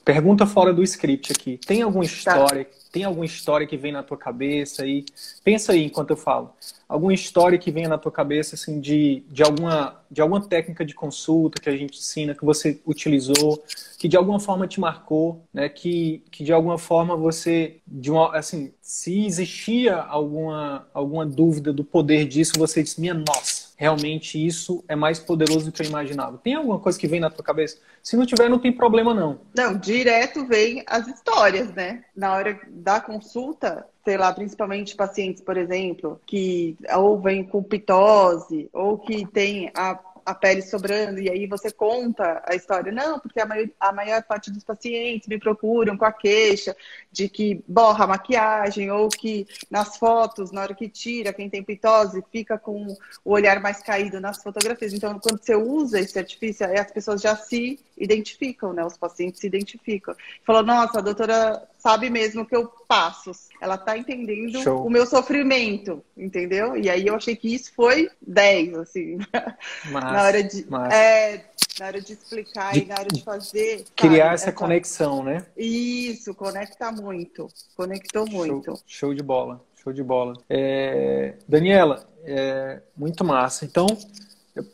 [0.05, 1.59] Pergunta fora do script aqui.
[1.67, 2.11] Tem alguma tá.
[2.11, 2.65] história?
[2.65, 2.71] Tá.
[2.93, 5.05] Tem alguma história que vem na tua cabeça aí?
[5.43, 6.55] Pensa aí enquanto eu falo.
[6.89, 10.95] Alguma história que venha na tua cabeça, assim, de, de, alguma, de alguma técnica de
[10.95, 13.63] consulta que a gente ensina, que você utilizou,
[13.99, 15.69] que de alguma forma te marcou, né?
[15.69, 21.83] Que, que de alguma forma você, de uma, assim, se existia alguma, alguma dúvida do
[21.83, 26.39] poder disso, você disse, minha nossa, realmente isso é mais poderoso do que eu imaginava.
[26.39, 27.79] Tem alguma coisa que vem na tua cabeça?
[28.03, 29.39] Se não tiver, não tem problema não.
[29.55, 32.05] Não, direto vem as histórias, né?
[32.17, 38.69] Na hora da consulta, sei lá, principalmente pacientes, por exemplo, que ou vêm com pitose,
[38.73, 42.91] ou que tem a a pele sobrando, e aí você conta a história.
[42.91, 46.77] Não, porque a maior, a maior parte dos pacientes me procuram com a queixa
[47.13, 51.63] de que borra a maquiagem, ou que nas fotos, na hora que tira, quem tem
[51.63, 52.87] pitose, fica com
[53.25, 54.93] o olhar mais caído nas fotografias.
[54.93, 58.85] Então, quando você usa esse artifício, as pessoas já se identificam, né?
[58.85, 60.15] Os pacientes se identificam.
[60.45, 63.31] Falou, nossa, a doutora sabe mesmo o que eu passo.
[63.61, 64.85] Ela tá entendendo Show.
[64.85, 66.77] o meu sofrimento, entendeu?
[66.77, 69.19] E aí eu achei que isso foi 10, assim.
[69.93, 70.67] Massa, na hora de.
[70.93, 71.45] É,
[71.79, 73.85] na hora de explicar de, e na hora de fazer.
[73.95, 75.47] Criar sabe, essa, essa, conexão, né?
[75.57, 77.47] Isso, conecta muito.
[77.77, 78.65] Conectou muito.
[78.65, 80.35] Show, show de bola, show de bola.
[80.51, 83.65] É, Daniela, é, muito massa.
[83.65, 83.87] Então,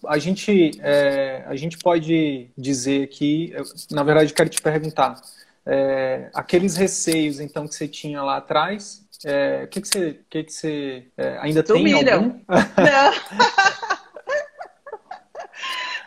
[0.07, 3.55] a gente, é, a gente pode dizer que,
[3.90, 5.20] na verdade, quero te perguntar,
[5.66, 10.44] é, aqueles receios então que você tinha lá atrás, é, o que, que você, que
[10.44, 12.05] que você é, ainda Sumiram.
[12.05, 12.29] tem algum?
[12.29, 12.42] Não.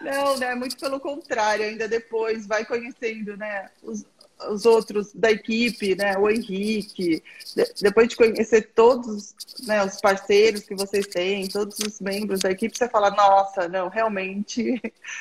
[0.06, 0.54] Não, né?
[0.54, 3.70] Muito pelo contrário, ainda depois vai conhecendo, né?
[3.82, 4.06] Os,
[4.50, 6.16] os outros da equipe, né?
[6.18, 7.24] O Henrique,
[7.56, 9.34] de, depois de conhecer todos
[9.66, 13.88] né, os parceiros que vocês têm, todos os membros da equipe, você fala, nossa, não,
[13.88, 14.80] realmente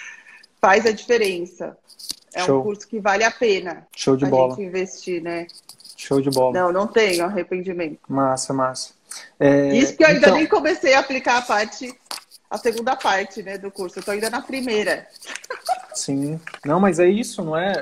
[0.60, 1.76] faz a diferença.
[2.34, 2.60] É Show.
[2.60, 3.86] um curso que vale a pena.
[3.96, 4.56] Show de a bola.
[4.56, 5.46] Gente investir, né?
[5.96, 6.52] Show de bola.
[6.52, 8.00] Não, não tenho arrependimento.
[8.08, 8.92] Massa, massa.
[9.38, 10.34] É, Isso que eu ainda então...
[10.36, 11.94] nem comecei a aplicar a parte,
[12.50, 13.98] a segunda parte, né, do curso.
[13.98, 15.06] Eu tô ainda na primeira.
[15.94, 16.40] Sim.
[16.64, 17.72] Não, mas é isso, não é?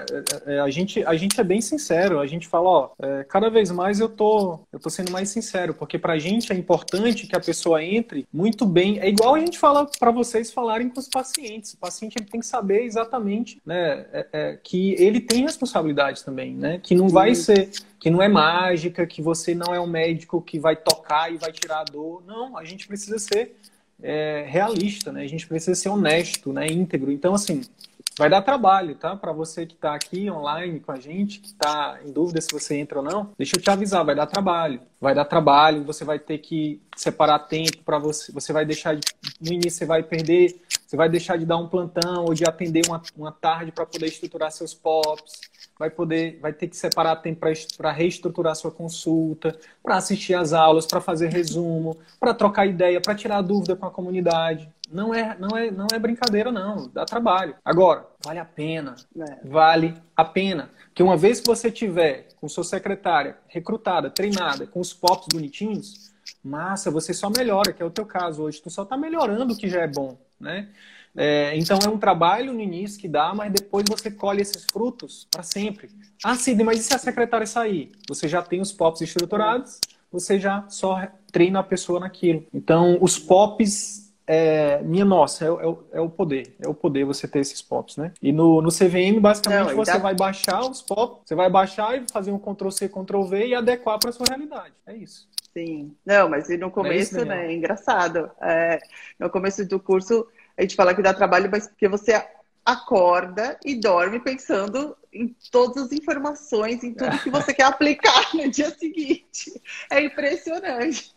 [0.46, 2.20] é, é a, gente, a gente é bem sincero.
[2.20, 5.74] A gente fala, ó, é, cada vez mais eu tô, eu tô sendo mais sincero,
[5.74, 8.98] porque pra gente é importante que a pessoa entre muito bem.
[8.98, 11.72] É igual a gente fala para vocês falarem com os pacientes.
[11.72, 16.54] O paciente ele tem que saber exatamente, né, é, é, que ele tem responsabilidade também,
[16.54, 16.78] né?
[16.82, 17.70] Que não vai ser
[18.02, 21.52] que não é mágica, que você não é um médico que vai tocar e vai
[21.52, 22.20] tirar a dor.
[22.26, 23.54] Não, a gente precisa ser
[24.02, 25.22] é, realista, né?
[25.22, 26.66] A gente precisa ser honesto, né?
[26.66, 27.12] Íntegro.
[27.12, 27.62] Então, assim,
[28.18, 29.16] vai dar trabalho, tá?
[29.16, 32.76] Para você que está aqui online com a gente, que está em dúvida se você
[32.76, 34.80] entra ou não, deixa eu te avisar, vai dar trabalho.
[35.00, 39.02] Vai dar trabalho, você vai ter que separar tempo para você, você vai deixar de,
[39.40, 42.82] no início você vai perder, você vai deixar de dar um plantão ou de atender
[42.86, 47.40] uma, uma tarde para poder estruturar seus POPs vai poder, vai ter que separar tempo
[47.76, 53.16] para reestruturar sua consulta, para assistir às aulas, para fazer resumo, para trocar ideia, para
[53.16, 54.68] tirar dúvida com a comunidade.
[54.92, 57.54] Não é, não é, não é brincadeira não, dá trabalho.
[57.64, 59.38] Agora, vale a pena, é.
[59.46, 64.80] vale a pena, que uma vez que você tiver com sua secretária recrutada, treinada, com
[64.80, 66.12] os pops bonitinhos,
[66.44, 68.60] massa, você só melhora, que é o teu caso hoje.
[68.60, 70.68] Tu só está melhorando o que já é bom, né?
[71.14, 75.26] É, então é um trabalho no início que dá, mas depois você colhe esses frutos
[75.30, 75.90] para sempre.
[76.24, 77.92] Ah, sim, mas e se a secretária sair?
[78.08, 79.78] Você já tem os POPs estruturados,
[80.10, 82.46] você já só treina a pessoa naquilo.
[82.52, 86.54] Então, os POPs, é, minha nossa, é, é, é, o poder.
[86.60, 88.12] É o poder você ter esses POPs, né?
[88.22, 89.98] E no, no CVM, basicamente, Não, você dá...
[89.98, 94.12] vai baixar os POPs, você vai baixar e fazer um Ctrl-C, Ctrl-V e adequar para
[94.12, 94.74] sua realidade.
[94.86, 95.28] É isso.
[95.52, 95.94] Sim.
[96.04, 97.46] Não, mas no começo, é isso, né?
[97.46, 98.30] É engraçado.
[98.40, 98.78] É,
[99.18, 102.12] no começo do curso a gente fala que dá trabalho, mas porque você
[102.64, 108.48] acorda e dorme pensando em todas as informações, em tudo que você quer aplicar no
[108.50, 109.60] dia seguinte.
[109.90, 111.12] É impressionante.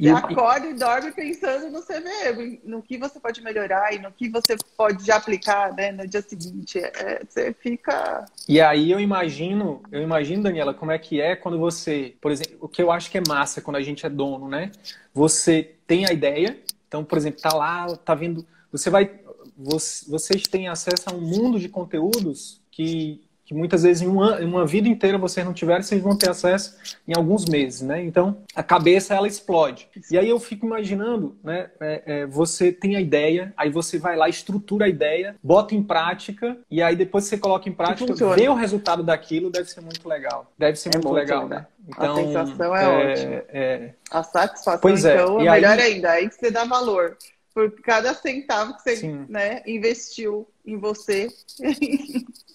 [0.00, 4.10] Você e, acorda e dorme pensando no CV, no que você pode melhorar e no
[4.10, 6.78] que você pode já aplicar né, no dia seguinte.
[6.78, 8.24] É, você fica.
[8.48, 12.56] E aí eu imagino, eu imagino, Daniela, como é que é quando você, por exemplo,
[12.60, 14.72] o que eu acho que é massa quando a gente é dono, né?
[15.12, 16.58] Você tem a ideia,
[16.88, 18.46] então, por exemplo, tá lá, tá vendo.
[18.72, 19.10] Você vai.
[19.56, 24.44] Vocês têm acesso a um mundo de conteúdos que, que muitas vezes em uma, em
[24.44, 28.00] uma vida inteira vocês não tiverem, vocês vão ter acesso em alguns meses, né?
[28.00, 29.88] Então, a cabeça ela explode.
[30.08, 31.68] E aí eu fico imaginando, né?
[31.80, 35.82] É, é, você tem a ideia, aí você vai lá, estrutura a ideia, bota em
[35.82, 40.08] prática, e aí depois você coloca em prática, vê o resultado daquilo, deve ser muito
[40.08, 40.52] legal.
[40.56, 41.66] Deve ser é muito, muito legal, né?
[41.88, 43.44] Então, a sensação é, é ótima.
[43.48, 43.90] É...
[44.12, 45.14] A satisfação, pois é.
[45.14, 45.94] então, é melhor aí...
[45.94, 46.10] ainda.
[46.12, 47.16] Aí que você dá valor
[47.52, 51.26] por cada centavo que você né, investiu em você.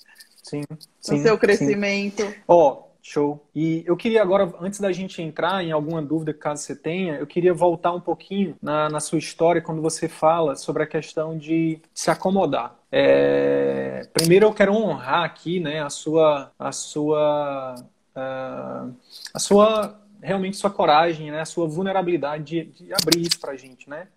[0.63, 1.17] Sim, sim.
[1.17, 2.23] No seu crescimento.
[2.47, 3.45] Ó, oh, show.
[3.53, 7.27] E eu queria agora, antes da gente entrar em alguma dúvida, caso você tenha, eu
[7.27, 11.79] queria voltar um pouquinho na, na sua história quando você fala sobre a questão de
[11.93, 12.75] se acomodar.
[12.91, 14.07] É...
[14.13, 17.75] Primeiro eu quero honrar aqui, né, a sua, a sua
[18.15, 18.95] uh,
[19.33, 23.55] a sua realmente sua coragem, né, a sua vulnerabilidade de, de abrir isso para a
[23.55, 24.07] gente, né?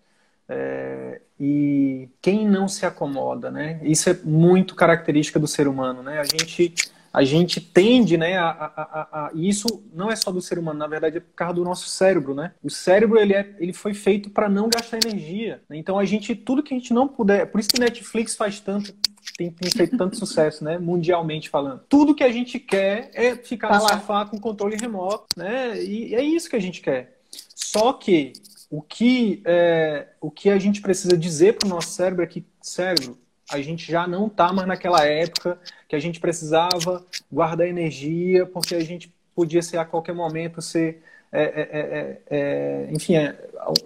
[0.49, 3.79] É, e quem não se acomoda, né?
[3.83, 6.19] Isso é muito característica do ser humano, né?
[6.19, 6.73] A gente
[7.11, 10.77] a gente tende, né, a, a, a, a, isso não é só do ser humano,
[10.77, 12.51] na verdade é por causa do nosso cérebro, né?
[12.63, 15.59] O cérebro ele, é, ele foi feito para não gastar energia.
[15.67, 15.77] Né?
[15.77, 18.93] Então a gente tudo que a gente não puder, por isso que Netflix faz tanto
[19.37, 20.77] tem, tem feito tanto sucesso, né?
[20.77, 21.81] Mundialmente falando.
[21.87, 25.81] Tudo que a gente quer é ficar tá no sofá com controle remoto, né?
[25.81, 27.19] E é isso que a gente quer.
[27.55, 28.33] Só que
[28.69, 32.45] o que, é, o que a gente precisa dizer para o nosso cérebro é que,
[32.61, 33.17] cérebro,
[33.49, 38.75] a gente já não está mais naquela época que a gente precisava guardar energia, porque
[38.75, 41.01] a gente podia ser a qualquer momento ser,
[41.31, 43.13] é, é, é, é enfim,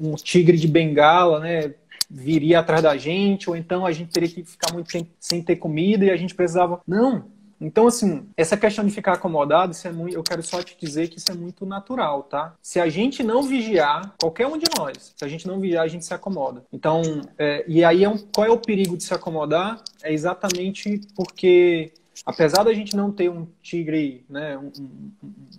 [0.02, 1.74] um tigre de bengala, né?
[2.10, 5.56] viria atrás da gente, ou então a gente teria que ficar muito tempo sem ter
[5.56, 6.80] comida e a gente precisava.
[6.88, 7.26] Não.
[7.64, 11.08] Então, assim, essa questão de ficar acomodado, isso é muito, eu quero só te dizer
[11.08, 12.54] que isso é muito natural, tá?
[12.62, 15.88] Se a gente não vigiar, qualquer um de nós, se a gente não vigiar, a
[15.88, 16.64] gente se acomoda.
[16.74, 17.02] Então,
[17.38, 19.82] é, e aí, é um, qual é o perigo de se acomodar?
[20.04, 21.94] É exatamente porque
[22.26, 25.12] apesar da gente não ter um tigre, né, um, um,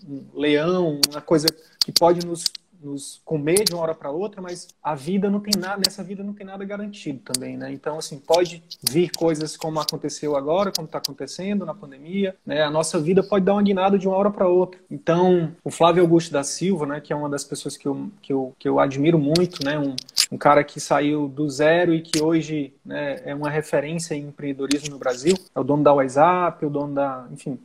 [0.09, 1.47] um, leão, uma coisa
[1.85, 2.45] que pode nos
[2.85, 6.23] nos comer de uma hora para outra, mas a vida não tem nada, nessa vida
[6.23, 7.73] não tem nada garantido também, né?
[7.73, 12.63] Então, assim, pode vir coisas como aconteceu agora, como está acontecendo na pandemia, né?
[12.63, 14.79] A nossa vida pode dar uma guinada de uma hora para outra.
[14.91, 18.33] Então, o Flávio Augusto da Silva, né, que é uma das pessoas que eu, que
[18.33, 19.79] eu, que eu admiro muito, né?
[19.79, 19.97] Um,
[20.31, 24.91] um cara que saiu do zero e que hoje né, é uma referência em empreendedorismo
[24.91, 27.59] no Brasil, é o dono da WhatsApp, é o dono da, enfim,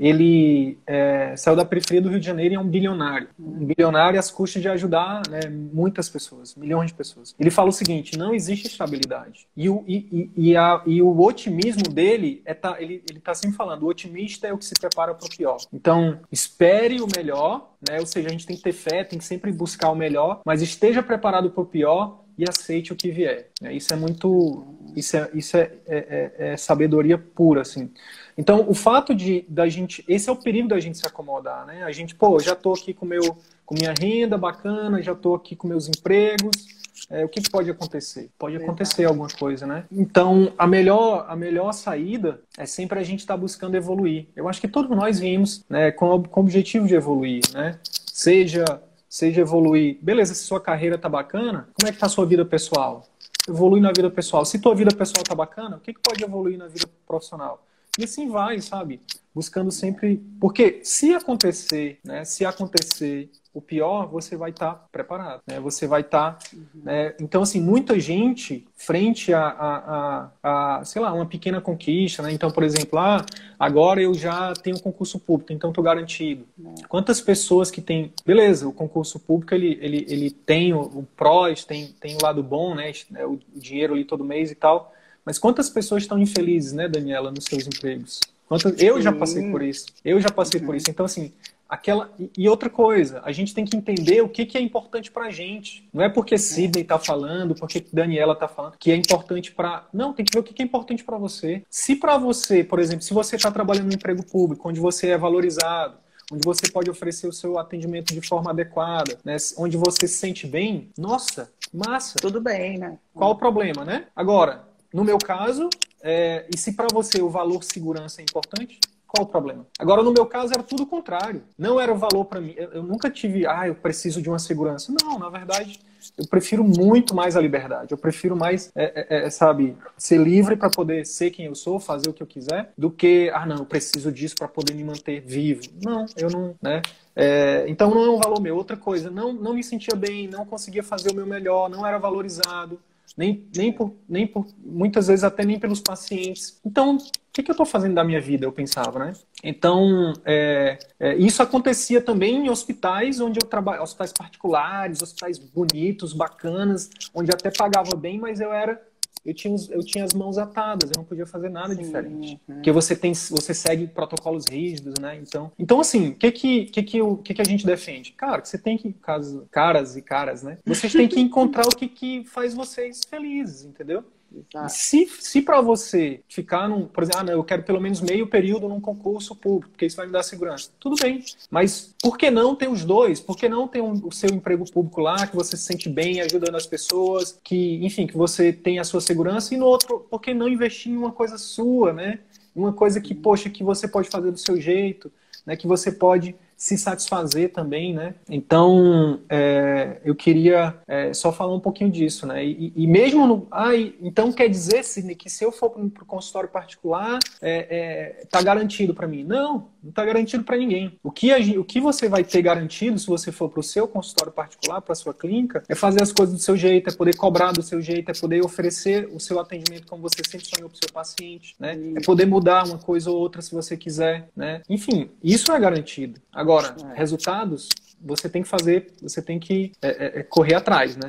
[0.00, 3.28] ele é, saiu da periferia do Rio de Janeiro e é um bilionário.
[3.38, 7.34] Um bilionário às custas de ajudar né, muitas pessoas, milhões de pessoas.
[7.38, 9.46] Ele fala o seguinte: não existe estabilidade.
[9.54, 13.82] E o, e, e, a, e o otimismo dele, é tá, ele está sempre falando:
[13.82, 15.58] o otimista é o que se prepara para o pior.
[15.70, 18.00] Então, espere o melhor, né?
[18.00, 20.62] ou seja, a gente tem que ter fé, tem que sempre buscar o melhor, mas
[20.62, 23.50] esteja preparado para o pior e aceite o que vier.
[23.62, 24.64] É, isso é muito,
[24.96, 27.90] isso é, isso é, é, é, é, sabedoria pura, assim.
[28.40, 31.82] Então, o fato de da gente, esse é o perigo da gente se acomodar, né?
[31.82, 35.54] A gente, pô, já estou aqui com meu, com minha renda bacana, já estou aqui
[35.54, 36.80] com meus empregos.
[37.10, 38.30] É, o que, pode acontecer?
[38.38, 39.84] Pode acontecer alguma coisa, né?
[39.92, 44.28] Então, a melhor, a melhor saída é sempre a gente estar tá buscando evoluir.
[44.34, 47.78] Eu acho que todos nós vimos, né, com, com o objetivo de evoluir, né?
[47.84, 48.64] Seja
[49.06, 49.98] seja evoluir.
[50.00, 53.04] Beleza, se sua carreira tá bacana, como é que tá a sua vida pessoal?
[53.46, 54.46] Evoluir na vida pessoal.
[54.46, 57.60] Se tua vida pessoal tá bacana, o que, que pode evoluir na vida profissional?
[58.00, 58.98] E assim vai, sabe?
[59.34, 60.22] Buscando sempre.
[60.40, 62.24] Porque se acontecer, né?
[62.24, 65.60] Se acontecer o pior, você vai estar tá preparado, né?
[65.60, 66.82] Você vai estar, tá, uhum.
[66.82, 67.14] né?
[67.20, 72.32] Então, assim, muita gente frente a, a, a, a, sei lá, uma pequena conquista, né?
[72.32, 73.22] Então, por exemplo, ah,
[73.58, 76.46] agora eu já tenho concurso público, então estou garantido.
[76.64, 76.86] É.
[76.88, 81.66] Quantas pessoas que têm, beleza, o concurso público ele, ele, ele tem o, o prós,
[81.66, 82.92] tem, tem o lado bom, né?
[83.26, 84.94] O dinheiro ali todo mês e tal.
[85.30, 88.18] Mas quantas pessoas estão infelizes, né, Daniela, nos seus empregos?
[88.48, 88.74] Quantas...
[88.82, 89.86] Eu já passei por isso.
[90.04, 90.66] Eu já passei uhum.
[90.66, 90.90] por isso.
[90.90, 91.32] Então, assim,
[91.68, 95.30] aquela e outra coisa, a gente tem que entender o que, que é importante para
[95.30, 95.88] gente.
[95.94, 99.86] Não é porque Sidney está falando, porque Daniela está falando que é importante para.
[99.94, 101.62] Não, tem que ver o que, que é importante para você.
[101.70, 105.16] Se para você, por exemplo, se você está trabalhando no emprego público, onde você é
[105.16, 105.94] valorizado,
[106.32, 109.36] onde você pode oferecer o seu atendimento de forma adequada, né?
[109.56, 112.18] onde você se sente bem, nossa, massa.
[112.20, 112.98] Tudo bem, né?
[113.14, 114.06] Qual o problema, né?
[114.16, 115.68] Agora, no meu caso,
[116.02, 118.78] é, e se para você o valor segurança é importante,
[119.10, 119.66] qual o problema?
[119.78, 121.42] Agora, no meu caso, era tudo o contrário.
[121.58, 122.54] Não era o valor para mim.
[122.56, 124.94] Eu, eu, nunca tive, ah, eu preciso de uma segurança.
[125.02, 125.80] Não, na verdade,
[126.16, 127.90] eu prefiro muito mais a liberdade.
[127.90, 131.80] Eu prefiro mais, é, é, é sabe, ser livre para poder ser quem eu sou,
[131.80, 134.84] fazer o que eu quiser, do que, ah, não, eu preciso disso para poder me
[134.84, 135.62] manter vivo.
[135.82, 136.80] Não, eu não, né?
[137.16, 138.56] É, então não é um valor meu.
[138.56, 141.98] Outra coisa, não, não me sentia bem, não conseguia fazer o meu melhor, não era
[141.98, 142.78] valorizado
[143.16, 146.60] nem, nem, por, nem por, muitas vezes até nem pelos pacientes.
[146.64, 148.44] Então, o que, que eu estou fazendo da minha vida?
[148.44, 149.12] Eu pensava, né?
[149.42, 156.12] Então, é, é, isso acontecia também em hospitais onde eu trabalho, hospitais particulares, hospitais bonitos,
[156.12, 158.80] bacanas, onde até pagava bem, mas eu era
[159.24, 162.40] eu tinha, eu tinha as mãos atadas, eu não podia fazer nada Sim, diferente.
[162.48, 162.54] Uhum.
[162.54, 165.18] Porque você tem, você segue protocolos rígidos, né?
[165.20, 168.12] Então, então assim, o que que, que, que, que que a gente defende?
[168.12, 170.58] Cara, você tem que, caso, caras e caras, né?
[170.64, 174.04] Vocês têm que encontrar o que, que faz vocês felizes, entendeu?
[174.32, 174.72] Exato.
[174.72, 178.26] Se, se para você ficar num, por exemplo, ah, não, eu quero pelo menos meio
[178.28, 180.70] período num concurso público, porque isso vai me dar segurança.
[180.78, 181.24] Tudo bem.
[181.50, 183.20] Mas por que não ter os dois?
[183.20, 186.20] Por que não ter um, o seu emprego público lá, que você se sente bem
[186.20, 190.20] ajudando as pessoas, que, enfim, que você tem a sua segurança, e no outro, por
[190.20, 192.20] que não investir em uma coisa sua, né?
[192.54, 195.10] Uma coisa que, poxa, que você pode fazer do seu jeito,
[195.44, 195.56] né?
[195.56, 198.16] Que você pode se satisfazer também, né?
[198.28, 202.44] Então, é, eu queria é, só falar um pouquinho disso, né?
[202.44, 203.48] E, e mesmo no...
[203.50, 208.26] Ah, então quer dizer, Sidney, que se eu for para o consultório particular, é, é
[208.26, 209.24] tá garantido para mim?
[209.24, 210.98] Não, não está garantido para ninguém.
[211.02, 213.88] O que, a, o que você vai ter garantido se você for para o seu
[213.88, 217.16] consultório particular, para a sua clínica, é fazer as coisas do seu jeito, é poder
[217.16, 220.76] cobrar do seu jeito, é poder oferecer o seu atendimento como você sempre sonhou para
[220.76, 221.78] o seu paciente, né?
[221.96, 224.62] É poder mudar uma coisa ou outra se você quiser, né?
[224.68, 226.20] Enfim, isso é garantido.
[226.32, 226.98] Agora, é.
[226.98, 227.68] resultados,
[228.00, 231.08] você tem que fazer, você tem que é, é, é correr atrás, né?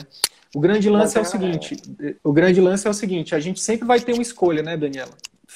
[0.53, 1.77] O grande lance é o seguinte,
[2.21, 5.11] o grande lance é o seguinte, a gente sempre vai ter uma escolha, né, Daniela?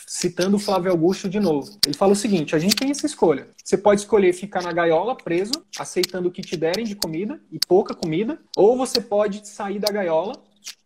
[0.07, 1.77] Citando o Flávio Augusto de novo.
[1.85, 3.49] Ele fala o seguinte: a gente tem essa escolha.
[3.63, 7.59] Você pode escolher ficar na gaiola, preso, aceitando o que te derem de comida e
[7.67, 10.33] pouca comida, ou você pode sair da gaiola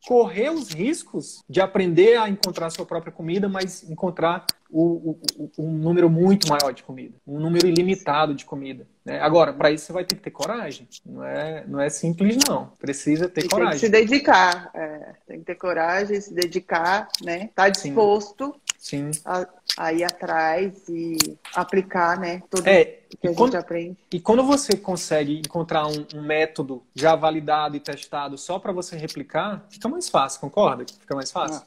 [0.05, 5.71] correr os riscos de aprender a encontrar sua própria comida, mas encontrar o, o, um
[5.71, 8.88] número muito maior de comida, um número ilimitado de comida.
[9.03, 9.19] Né?
[9.19, 10.88] Agora, para isso você vai ter que ter coragem.
[11.05, 12.71] Não é, não é simples, não.
[12.79, 13.79] Precisa ter e coragem.
[13.79, 14.71] Tem que se dedicar.
[14.73, 17.49] É, tem que ter coragem, se dedicar, né?
[17.55, 18.68] Tá disposto Sim.
[18.80, 19.12] Sim.
[19.26, 19.46] A,
[19.78, 21.18] a, ir atrás e
[21.54, 22.42] aplicar, né?
[22.50, 23.98] Tudo é, que a quando, gente aprende.
[24.10, 28.96] E quando você consegue encontrar um, um método já validado e testado só para você
[28.96, 30.86] replicar, fica mais fácil, concorda?
[30.98, 31.62] Fica mais fácil?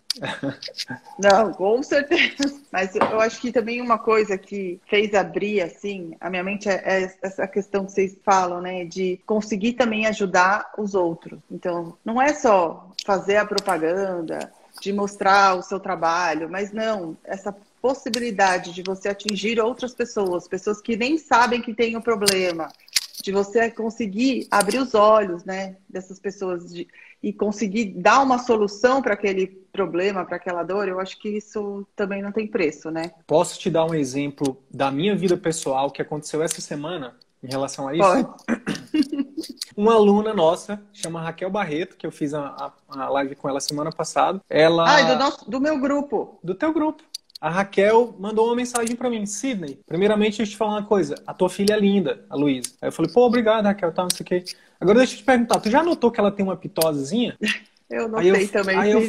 [1.19, 2.63] Não, com certeza.
[2.73, 6.83] Mas eu acho que também uma coisa que fez abrir, assim, a minha mente é,
[6.83, 8.87] é essa questão que vocês falam, né?
[8.87, 11.39] De conseguir também ajudar os outros.
[11.51, 14.51] Então, não é só fazer a propaganda,
[14.83, 20.81] de mostrar o seu trabalho, mas não, essa possibilidade de você atingir outras pessoas, pessoas
[20.81, 22.69] que nem sabem que tem o um problema,
[23.23, 26.89] de você conseguir abrir os olhos, né, dessas pessoas de,
[27.23, 31.87] e conseguir dar uma solução para aquele problema, para aquela dor, eu acho que isso
[31.95, 33.13] também não tem preço, né?
[33.25, 37.89] Posso te dar um exemplo da minha vida pessoal que aconteceu essa semana em relação
[37.89, 38.03] a isso?
[38.03, 38.29] Pode.
[39.77, 43.91] Uma aluna nossa, chama Raquel Barreto, que eu fiz a, a, live com ela semana
[43.91, 44.41] passada.
[44.49, 44.85] Ela.
[44.89, 46.39] Ah, do, nosso, do meu grupo.
[46.45, 47.03] Do teu grupo.
[47.41, 49.81] A Raquel mandou uma mensagem para mim, Sidney.
[49.87, 51.17] Primeiramente, deixa eu te falar uma coisa.
[51.27, 52.71] A tua filha é linda, a Luísa.
[52.81, 54.45] Aí eu falei, pô, obrigado, Raquel, tá, não sei o quê.
[54.79, 57.37] Agora deixa eu te perguntar, tu já notou que ela tem uma pitosezinha?
[57.91, 59.01] Eu notei eu, também, aí eu,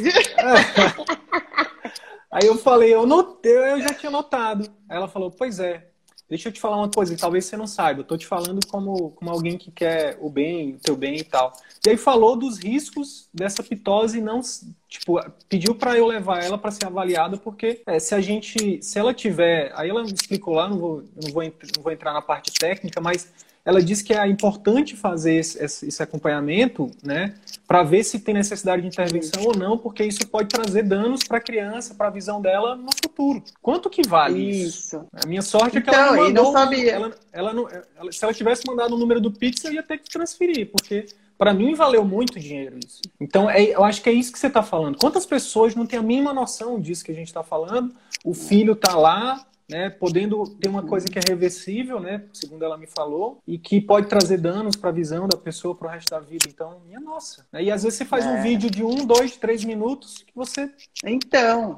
[2.30, 4.70] aí eu falei, eu notei, eu já tinha notado.
[4.86, 5.88] Aí ela falou, pois é.
[6.28, 8.00] Deixa eu te falar uma coisa talvez você não saiba.
[8.00, 11.24] Eu tô te falando como, como alguém que quer o bem, o teu bem e
[11.24, 11.52] tal.
[11.84, 14.40] E aí falou dos riscos dessa pitose não,
[14.88, 18.98] tipo, pediu para eu levar ela para ser avaliada porque é, se a gente, se
[18.98, 22.52] ela tiver, aí ela explicou lá, não vou, não vou, não vou entrar na parte
[22.52, 23.32] técnica, mas
[23.64, 27.34] ela disse que é importante fazer esse, esse acompanhamento, né,
[27.66, 31.38] para ver se tem necessidade de intervenção ou não, porque isso pode trazer danos para
[31.38, 33.42] a criança, para a visão dela no futuro.
[33.62, 34.96] Quanto que vale isso?
[34.96, 35.06] isso?
[35.14, 36.44] A minha sorte é que então, ela não mandou.
[36.44, 36.92] Não sabia.
[36.92, 39.98] Ela, ela não, ela, se ela tivesse mandado o número do Pix, eu ia ter
[39.98, 41.06] que transferir, porque
[41.38, 43.00] para mim valeu muito dinheiro isso.
[43.18, 44.98] Então, é, eu acho que é isso que você está falando.
[44.98, 47.94] Quantas pessoas não têm a mínima noção disso que a gente está falando?
[48.22, 52.76] O filho está lá, né, podendo ter uma coisa que é reversível, né, segundo ela
[52.76, 56.10] me falou, e que pode trazer danos para a visão da pessoa para o resto
[56.10, 56.46] da vida.
[56.48, 57.46] Então, minha nossa.
[57.54, 58.28] E às vezes você faz é.
[58.28, 60.70] um vídeo de um, dois, três minutos que você.
[61.04, 61.76] Então,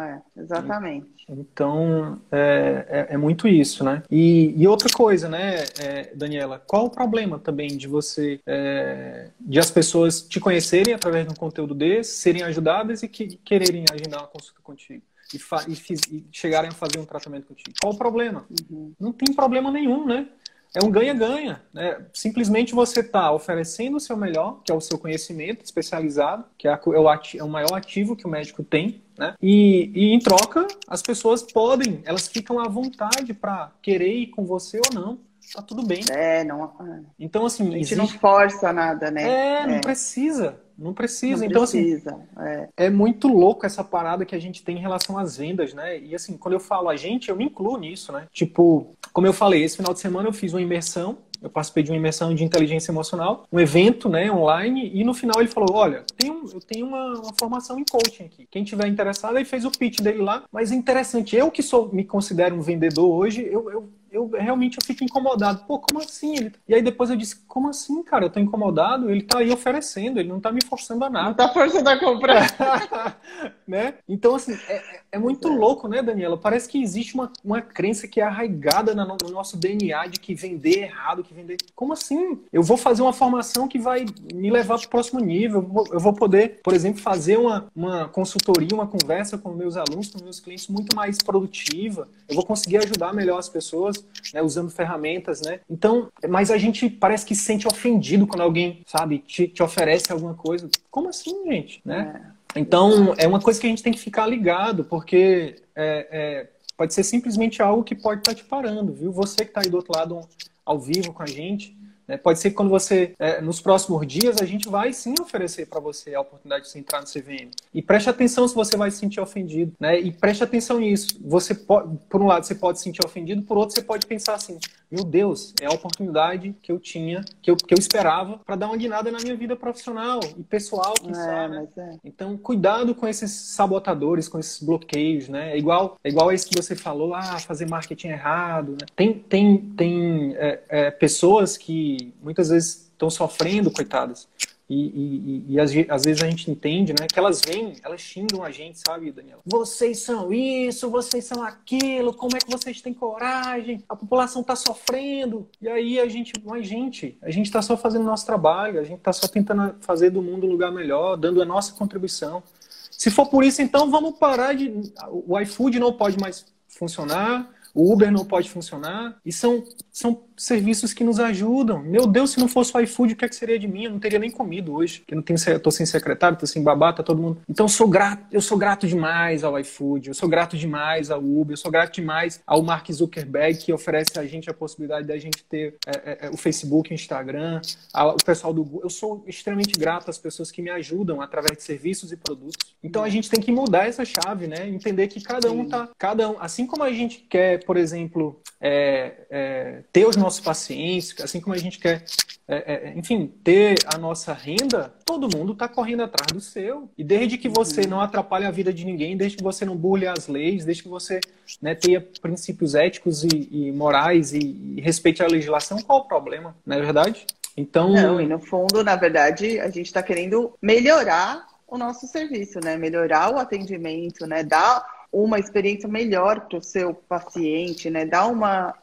[0.00, 1.06] é, exatamente.
[1.28, 4.02] Então, é, é, é, muito isso, né?
[4.10, 9.58] E, e outra coisa, né, é, Daniela, qual o problema também de você, é, de
[9.58, 14.20] as pessoas te conhecerem através de um conteúdo desse, serem ajudadas e que quererem agendar
[14.20, 15.02] uma consulta contigo?
[15.34, 17.72] E, e, fiz, e chegarem a fazer um tratamento contigo.
[17.80, 18.46] Qual o problema?
[18.70, 18.92] Uhum.
[18.98, 20.28] Não tem problema nenhum, né?
[20.74, 21.62] É um ganha-ganha.
[21.72, 22.04] Né?
[22.12, 26.72] Simplesmente você está oferecendo o seu melhor, que é o seu conhecimento especializado, que é,
[26.72, 29.34] é, o, ativo, é o maior ativo que o médico tem, né?
[29.40, 34.44] E, e, em troca, as pessoas podem, elas ficam à vontade para querer ir com
[34.44, 35.18] você ou não.
[35.54, 36.02] Tá tudo bem.
[36.10, 36.64] É, não.
[36.64, 37.00] É.
[37.18, 37.62] Então, assim.
[37.62, 37.96] A gente existe...
[37.96, 39.22] não força nada, né?
[39.62, 39.80] É, não é.
[39.80, 40.60] precisa.
[40.78, 41.38] Não precisa.
[41.38, 42.86] Não então, assim, precisa, assim, é.
[42.86, 42.90] é.
[42.90, 45.98] muito louco essa parada que a gente tem em relação às vendas, né?
[45.98, 48.26] E assim, quando eu falo a gente, eu me incluo nisso, né?
[48.32, 51.90] Tipo, como eu falei, esse final de semana eu fiz uma imersão eu participei de
[51.90, 56.04] uma imersão de inteligência emocional, um evento né, online, e no final ele falou: Olha,
[56.16, 58.48] tem um, eu tenho uma, uma, formação em coaching aqui.
[58.50, 60.44] Quem tiver interessado, aí fez o pitch dele lá.
[60.50, 64.78] Mas é interessante, eu que sou, me considero um vendedor hoje, eu, eu eu realmente
[64.78, 65.64] eu fico incomodado.
[65.66, 66.36] Pô, como assim?
[66.36, 66.52] Ele...
[66.66, 68.24] E aí depois eu disse, como assim, cara?
[68.24, 69.10] Eu tô incomodado?
[69.10, 71.28] Ele tá aí oferecendo, ele não tá me forçando a nada.
[71.28, 73.16] Não tá forçando a comprar.
[73.68, 73.94] né?
[74.08, 75.50] Então, assim, é, é muito é.
[75.50, 76.38] louco, né, Daniela?
[76.38, 80.34] Parece que existe uma, uma crença que é arraigada no, no nosso DNA de que
[80.34, 81.58] vender é errado, que vender.
[81.74, 82.40] Como assim?
[82.50, 85.60] Eu vou fazer uma formação que vai me levar para o próximo nível.
[85.60, 89.76] Eu vou, eu vou, poder, por exemplo, fazer uma, uma consultoria, uma conversa com meus
[89.76, 92.08] alunos, com meus clientes muito mais produtiva.
[92.26, 95.60] Eu vou conseguir ajudar melhor as pessoas né, usando ferramentas, né?
[95.70, 100.12] Então, mas a gente parece que se sente ofendido quando alguém, sabe, te, te oferece
[100.12, 100.68] alguma coisa.
[100.90, 101.80] Como assim, gente?
[101.84, 102.20] Né?
[102.54, 102.60] É.
[102.60, 106.94] Então, é uma coisa que a gente tem que ficar ligado, porque é, é, pode
[106.94, 109.12] ser simplesmente algo que pode estar te parando, viu?
[109.12, 110.20] Você que está aí do outro lado
[110.64, 111.76] ao vivo com a gente,
[112.06, 112.16] né?
[112.16, 115.80] Pode ser que quando você, é, nos próximos dias, a gente vai sim oferecer para
[115.80, 117.50] você a oportunidade de você entrar no CVM.
[117.74, 119.98] E preste atenção se você vai se sentir ofendido, né?
[119.98, 121.18] E preste atenção nisso.
[121.24, 124.34] Você pode, por um lado, você pode se sentir ofendido, por outro, você pode pensar
[124.34, 124.58] assim:
[124.90, 128.66] meu Deus, é a oportunidade que eu tinha, que eu, que eu esperava para dar
[128.66, 131.68] uma guinada na minha vida profissional e pessoal, quem é, sabe, né?
[131.76, 131.96] é.
[132.04, 135.52] Então, cuidado com esses sabotadores, com esses bloqueios, né?
[135.52, 138.86] É igual, é igual esse que você falou, ah, fazer marketing errado, né?
[138.94, 144.28] Tem, tem, tem é, é pessoas que muitas vezes estão sofrendo, coitadas.
[144.68, 147.06] E, e, e, às, às, vezes a gente entende, né?
[147.06, 149.40] Que elas vêm, elas xingam a gente, sabe, Daniela?
[149.46, 153.84] Vocês são isso, vocês são aquilo, como é que vocês têm coragem?
[153.88, 155.48] A população está sofrendo.
[155.62, 158.98] E aí a gente, mas gente, a gente está só fazendo nosso trabalho, a gente
[158.98, 162.42] está só tentando fazer do mundo um lugar melhor, dando a nossa contribuição.
[162.90, 164.72] Se for por isso, então vamos parar de.
[165.10, 169.16] O iFood não pode mais funcionar, o Uber não pode funcionar.
[169.24, 169.62] E são,
[169.92, 171.82] são serviços que nos ajudam.
[171.82, 173.84] Meu Deus, se não fosse o iFood, o que, é que seria de mim?
[173.84, 175.02] Eu não teria nem comido hoje.
[175.06, 177.40] Que não tenho, eu tô sem secretário, tô sem babá, tá todo mundo.
[177.48, 181.20] Então eu sou grato, eu sou grato demais ao iFood, eu sou grato demais ao
[181.20, 185.18] Uber, eu sou grato demais ao Mark Zuckerberg que oferece a gente a possibilidade da
[185.18, 187.60] gente ter é, é, é o Facebook, o Instagram,
[187.92, 188.82] a, o pessoal do Google.
[188.84, 192.74] Eu sou extremamente grato às pessoas que me ajudam através de serviços e produtos.
[192.82, 194.68] Então a gente tem que mudar essa chave, né?
[194.68, 199.26] Entender que cada um tá, cada um, assim como a gente quer, por exemplo, é,
[199.30, 202.04] é, ter os nossos pacientes, assim como a gente quer,
[202.48, 202.56] é,
[202.88, 206.90] é enfim, ter a nossa renda, todo mundo está correndo atrás do seu.
[206.98, 207.90] E desde que você uhum.
[207.90, 210.88] não atrapalhe a vida de ninguém, desde que você não burle as leis, desde que
[210.88, 211.20] você
[211.62, 214.38] né, tenha princípios éticos e, e morais e,
[214.76, 216.56] e, respeite a legislação, qual o problema?
[216.66, 217.24] Não é verdade?
[217.56, 217.92] Então.
[217.92, 222.76] Não, e no fundo, na verdade, a gente está querendo melhorar o nosso serviço, né?
[222.76, 224.42] Melhorar o atendimento, né?
[224.42, 228.04] Dar uma experiência melhor para o seu paciente, né?
[228.04, 228.74] Dar uma,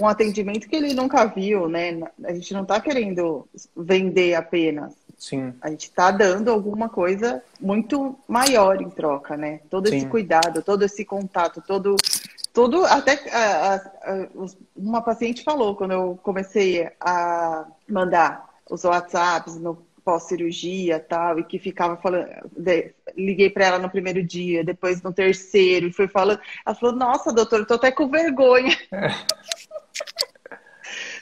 [0.00, 2.00] um atendimento que ele nunca viu, né?
[2.24, 4.94] A gente não está querendo vender apenas.
[5.18, 5.52] Sim.
[5.60, 9.60] A gente está dando alguma coisa muito maior em troca, né?
[9.68, 9.96] Todo Sim.
[9.96, 11.96] esse cuidado, todo esse contato, todo,
[12.52, 14.28] todo até a, a,
[14.76, 21.58] uma paciente falou quando eu comecei a mandar os WhatsApps no pós-cirurgia tal, e que
[21.58, 22.26] ficava falando.
[22.56, 26.40] De, liguei para ela no primeiro dia, depois no terceiro, e foi falando.
[26.64, 28.74] Ela falou: Nossa, doutora, eu tô até com vergonha.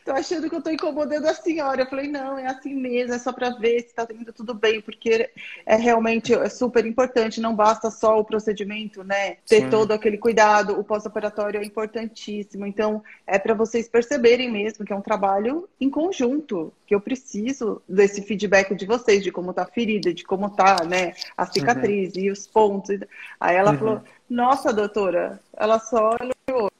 [0.04, 1.82] Tô achando que eu tô incomodando a senhora.
[1.82, 4.80] Eu falei, não, é assim mesmo, é só para ver se tá indo tudo bem,
[4.80, 5.30] porque
[5.64, 9.38] é realmente é super importante, não basta só o procedimento, né?
[9.46, 9.70] Ter Sim.
[9.70, 12.66] todo aquele cuidado, o pós-operatório é importantíssimo.
[12.66, 17.82] Então, é para vocês perceberem mesmo que é um trabalho em conjunto, que eu preciso
[17.88, 22.14] desse feedback de vocês, de como tá a ferida, de como tá, né, a cicatriz
[22.14, 22.20] uhum.
[22.20, 23.00] e os pontos.
[23.40, 23.78] Aí ela uhum.
[23.78, 26.70] falou, nossa, doutora, ela só olhou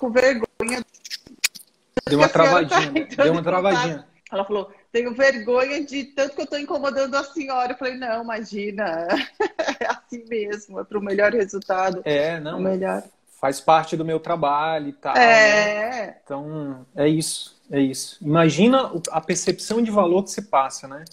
[0.00, 0.43] com vergonha
[2.08, 3.06] Deu uma travadinha.
[3.16, 4.06] Tá deu uma travadinha.
[4.30, 7.72] Ela falou, tenho vergonha de tanto que eu estou incomodando a senhora.
[7.72, 9.06] Eu falei, não, imagina.
[9.80, 12.00] É assim mesmo, é para o melhor resultado.
[12.04, 12.60] É, não.
[12.60, 13.02] melhor.
[13.40, 15.16] Faz parte do meu trabalho e tal.
[15.16, 16.06] É.
[16.06, 16.16] Né?
[16.22, 17.60] Então, é isso.
[17.70, 18.18] É isso.
[18.22, 21.04] Imagina a percepção de valor que você passa, né?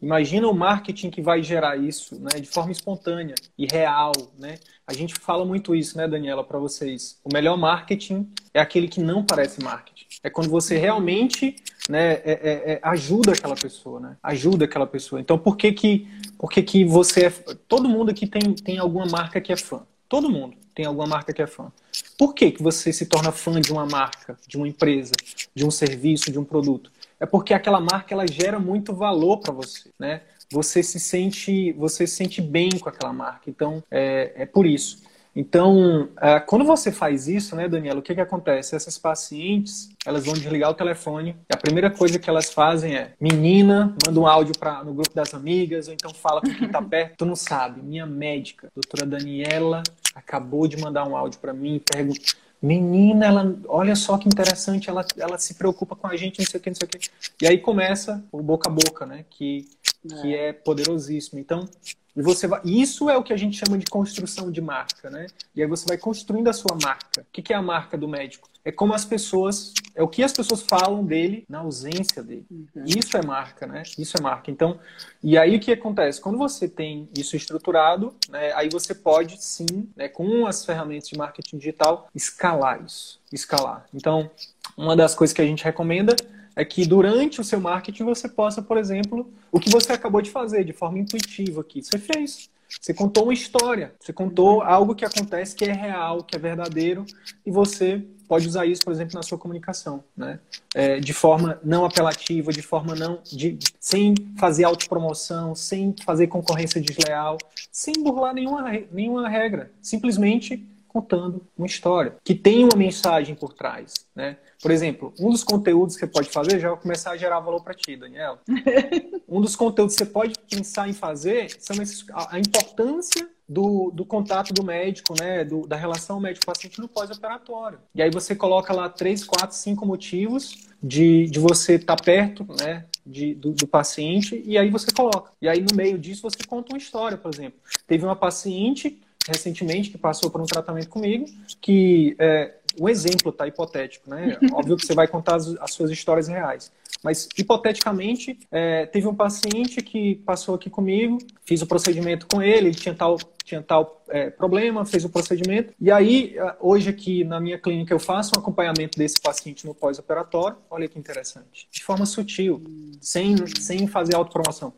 [0.00, 4.58] Imagina o marketing que vai gerar isso, né, de forma espontânea e real, né?
[4.86, 7.18] A gente fala muito isso, né, Daniela, para vocês.
[7.24, 10.06] O melhor marketing é aquele que não parece marketing.
[10.22, 11.56] É quando você realmente,
[11.88, 14.16] né, é, é, é, ajuda aquela pessoa, né?
[14.22, 15.20] Ajuda aquela pessoa.
[15.20, 16.06] Então, por que que,
[16.38, 17.30] por que, que você é...
[17.66, 19.82] Todo mundo aqui tem, tem alguma marca que é fã.
[20.08, 21.72] Todo mundo tem alguma marca que é fã.
[22.18, 25.12] Por que, que você se torna fã de uma marca, de uma empresa,
[25.54, 26.92] de um serviço, de um produto?
[27.20, 30.22] É porque aquela marca ela gera muito valor para você, né?
[30.52, 33.50] Você se sente, você se sente bem com aquela marca.
[33.50, 35.04] Então é, é por isso.
[35.38, 38.74] Então, é, quando você faz isso, né, Daniela, o que, que acontece?
[38.74, 43.12] Essas pacientes, elas vão desligar o telefone e a primeira coisa que elas fazem é:
[43.20, 46.80] menina, manda um áudio pra, no grupo das amigas, ou então fala com quem tá
[46.80, 47.18] perto.
[47.18, 49.82] Tu não sabe, minha médica, doutora Daniela,
[50.14, 54.88] acabou de mandar um áudio para mim e pergunta Menina, ela, olha só que interessante,
[54.88, 57.10] ela, ela se preocupa com a gente, não sei o que, não sei o que.
[57.42, 59.24] E aí começa o boca a boca, né?
[59.28, 59.68] Que,
[60.10, 60.20] é.
[60.20, 61.38] que é poderosíssimo.
[61.38, 61.68] Então,
[62.16, 65.26] e você vai, isso é o que a gente chama de construção de marca, né?
[65.54, 67.20] E aí você vai construindo a sua marca.
[67.20, 68.48] O que é a marca do médico?
[68.64, 72.46] É como as pessoas, é o que as pessoas falam dele na ausência dele.
[72.50, 72.84] Uhum.
[72.84, 73.82] Isso é marca, né?
[73.98, 74.50] Isso é marca.
[74.50, 74.80] Então,
[75.22, 76.20] e aí o que acontece?
[76.20, 81.18] Quando você tem isso estruturado, né, aí você pode sim, né, com as ferramentas de
[81.18, 83.86] marketing digital, escalar isso, escalar.
[83.94, 84.30] Então,
[84.76, 86.16] uma das coisas que a gente recomenda
[86.56, 90.30] é que durante o seu marketing você possa, por exemplo, o que você acabou de
[90.30, 92.48] fazer de forma intuitiva aqui, você fez.
[92.80, 97.06] Você contou uma história, você contou algo que acontece que é real, que é verdadeiro,
[97.44, 100.40] e você pode usar isso, por exemplo, na sua comunicação, né?
[100.74, 106.80] É, de forma não apelativa, de forma não, de, sem fazer autopromoção, sem fazer concorrência
[106.80, 107.38] desleal,
[107.70, 113.92] sem burlar nenhuma, nenhuma regra, simplesmente contando uma história que tem uma mensagem por trás,
[114.14, 114.38] né?
[114.62, 117.62] Por exemplo, um dos conteúdos que você pode fazer já vai começar a gerar valor
[117.62, 118.40] para ti, Daniela.
[119.28, 123.90] um dos conteúdos que você pode pensar em fazer são esses, a, a importância do,
[123.90, 127.78] do, contato do médico, né, do, da relação médico-paciente no pós-operatório.
[127.94, 132.46] E aí você coloca lá três, quatro, cinco motivos de, de você estar tá perto,
[132.58, 135.30] né, de, do, do, paciente, e aí você coloca.
[135.40, 137.60] E aí no meio disso você conta uma história, por exemplo.
[137.86, 141.26] Teve uma paciente recentemente que passou por um tratamento comigo,
[141.60, 144.38] que é, um exemplo, tá hipotético, né?
[144.52, 146.70] Óbvio que você vai contar as, as, suas histórias reais.
[147.02, 152.68] Mas, hipoteticamente, é, teve um paciente que passou aqui comigo, fiz o procedimento com ele,
[152.68, 155.72] ele tinha tal, tinha tal é, problema, fez o procedimento.
[155.80, 160.56] E aí, hoje aqui na minha clínica, eu faço um acompanhamento desse paciente no pós-operatório.
[160.70, 161.68] Olha que interessante.
[161.70, 162.62] De forma sutil,
[163.00, 164.72] sem, sem fazer autopromoção.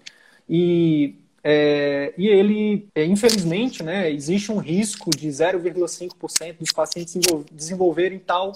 [0.49, 7.17] E é, e ele, é, infelizmente, né, existe um risco de 0,5% dos pacientes
[7.53, 8.53] desenvolverem tal,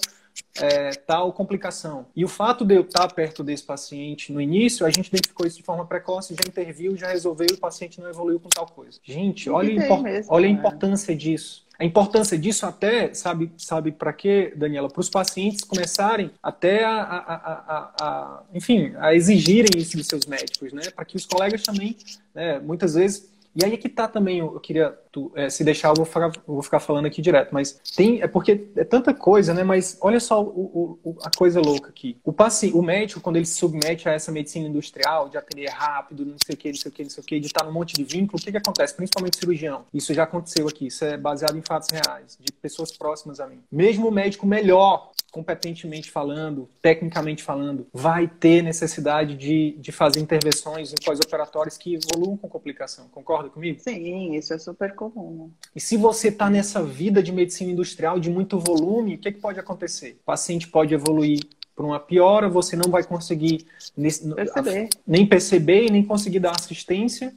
[0.59, 2.05] é, tal complicação.
[2.15, 5.57] E o fato de eu estar perto desse paciente no início, a gente identificou isso
[5.57, 8.99] de forma precoce, já interviu, já resolveu e o paciente não evoluiu com tal coisa.
[9.03, 10.57] Gente, olha, mesmo, olha a né?
[10.57, 11.63] importância disso.
[11.79, 14.87] A importância disso até, sabe, sabe para quê, Daniela?
[14.89, 20.25] Para os pacientes começarem até a, a, a, a, enfim, a exigirem isso dos seus
[20.27, 20.83] médicos, né?
[20.95, 21.97] Para que os colegas também,
[22.33, 25.89] né, muitas vezes e aí é que tá também, eu queria, tu, é, se deixar,
[25.89, 29.13] eu vou, ficar, eu vou ficar falando aqui direto, mas tem, é porque é tanta
[29.13, 29.63] coisa, né?
[29.63, 32.17] Mas olha só o, o, a coisa louca aqui.
[32.23, 36.25] O, paciente, o médico, quando ele se submete a essa medicina industrial, de atender rápido,
[36.25, 37.71] não sei o que, não sei o que, não sei o que, de estar num
[37.71, 38.95] monte de vínculo, o que, que acontece?
[38.95, 39.85] Principalmente cirurgião.
[39.93, 43.59] Isso já aconteceu aqui, isso é baseado em fatos reais, de pessoas próximas a mim.
[43.71, 50.93] Mesmo o médico melhor, competentemente falando, tecnicamente falando, vai ter necessidade de, de fazer intervenções
[50.93, 53.07] em pós-operatórios que evoluam com complicação.
[53.09, 53.79] Concorda comigo?
[53.79, 55.49] Sim, isso é super comum.
[55.75, 59.39] E se você está nessa vida de medicina industrial de muito volume, o que, que
[59.39, 60.19] pode acontecer?
[60.21, 61.39] O paciente pode evoluir
[61.75, 63.65] para uma piora, você não vai conseguir
[64.35, 64.89] perceber.
[65.07, 67.33] nem perceber e nem conseguir dar assistência.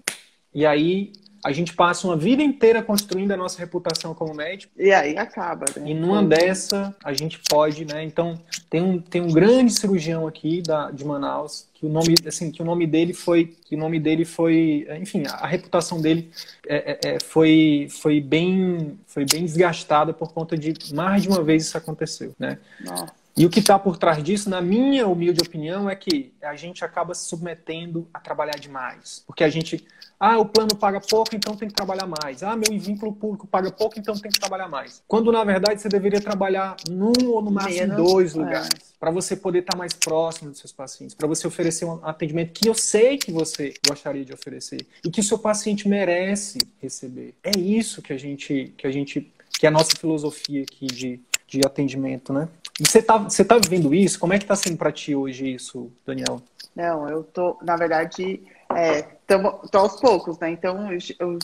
[0.52, 1.12] E aí
[1.44, 4.72] a gente passa uma vida inteira construindo a nossa reputação como médico.
[4.76, 5.90] E aí acaba, né?
[5.90, 8.02] E numa dessa, a gente pode, né?
[8.04, 12.50] Então, tem um, tem um grande cirurgião aqui da, de Manaus, que o nome, assim,
[12.50, 16.30] que o nome dele foi, que o nome dele foi, enfim, a reputação dele
[16.66, 21.42] é, é, é, foi, foi bem, foi bem desgastada por conta de mais de uma
[21.42, 22.58] vez isso aconteceu, né?
[22.80, 23.25] Nossa.
[23.36, 26.82] E o que está por trás disso, na minha humilde opinião, é que a gente
[26.82, 29.22] acaba se submetendo a trabalhar demais.
[29.26, 29.86] Porque a gente,
[30.18, 32.42] ah, o plano paga pouco, então tem que trabalhar mais.
[32.42, 35.02] Ah, meu vínculo público paga pouco, então tem que trabalhar mais.
[35.06, 38.38] Quando, na verdade, você deveria trabalhar num ou no máximo Menos, dois é.
[38.38, 38.70] lugares.
[38.74, 38.96] É.
[38.98, 41.14] Para você poder estar tá mais próximo dos seus pacientes.
[41.14, 44.86] Para você oferecer um atendimento que eu sei que você gostaria de oferecer.
[45.04, 47.34] E que o seu paciente merece receber.
[47.44, 51.20] É isso que a gente, que a gente, que é a nossa filosofia aqui de,
[51.46, 52.48] de atendimento, né?
[52.78, 54.18] Você está você tá vivendo isso?
[54.18, 56.42] Como é que está sendo para ti hoje isso, Daniel?
[56.74, 58.42] Não, eu tô, na verdade,
[58.74, 59.38] é, tô,
[59.68, 60.50] tô aos poucos, né?
[60.50, 61.38] Então, eu, eu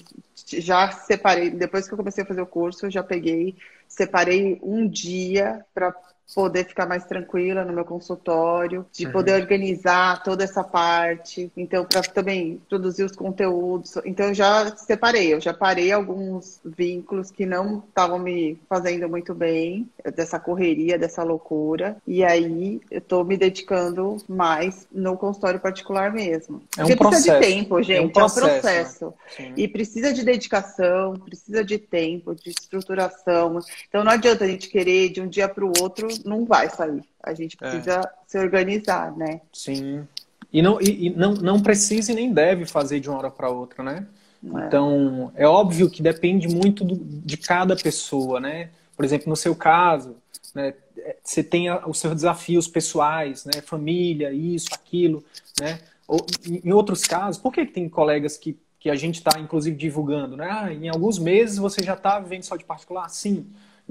[0.59, 3.57] já separei, depois que eu comecei a fazer o curso, eu já peguei,
[3.89, 5.95] separei um dia para
[6.35, 9.13] poder ficar mais tranquila no meu consultório, de uhum.
[9.13, 13.95] poder organizar toda essa parte, então para também produzir os conteúdos.
[14.05, 19.35] Então eu já separei, eu já parei alguns vínculos que não estavam me fazendo muito
[19.35, 26.13] bem, dessa correria, dessa loucura, e aí eu estou me dedicando mais no consultório particular
[26.13, 26.63] mesmo.
[26.77, 27.25] É um Porque processo.
[27.25, 28.47] precisa de tempo, gente, é um processo.
[28.47, 29.15] É um processo.
[29.39, 29.53] Né?
[29.57, 33.59] E precisa de dedicação, precisa de tempo, de estruturação.
[33.89, 37.03] Então não adianta a gente querer de um dia para o outro não vai sair.
[37.23, 37.59] A gente é.
[37.59, 38.11] precisa é.
[38.27, 39.41] se organizar, né?
[39.53, 40.07] Sim.
[40.53, 43.49] E não, e, e, não, não precisa e nem deve fazer de uma hora para
[43.49, 44.07] outra, né?
[44.45, 44.67] É.
[44.67, 48.71] Então, é óbvio que depende muito do, de cada pessoa, né?
[48.97, 50.17] Por exemplo, no seu caso,
[50.55, 50.75] né,
[51.23, 53.63] você tem os seus desafios pessoais, né?
[53.63, 55.25] Família, isso, aquilo,
[55.61, 55.79] né?
[56.07, 59.77] Ou, em outros casos, por que, que tem colegas que, que a gente está, inclusive,
[59.77, 60.49] divulgando, né?
[60.51, 63.09] Ah, em alguns meses você já está vivendo só de particular?
[63.09, 63.47] Sim.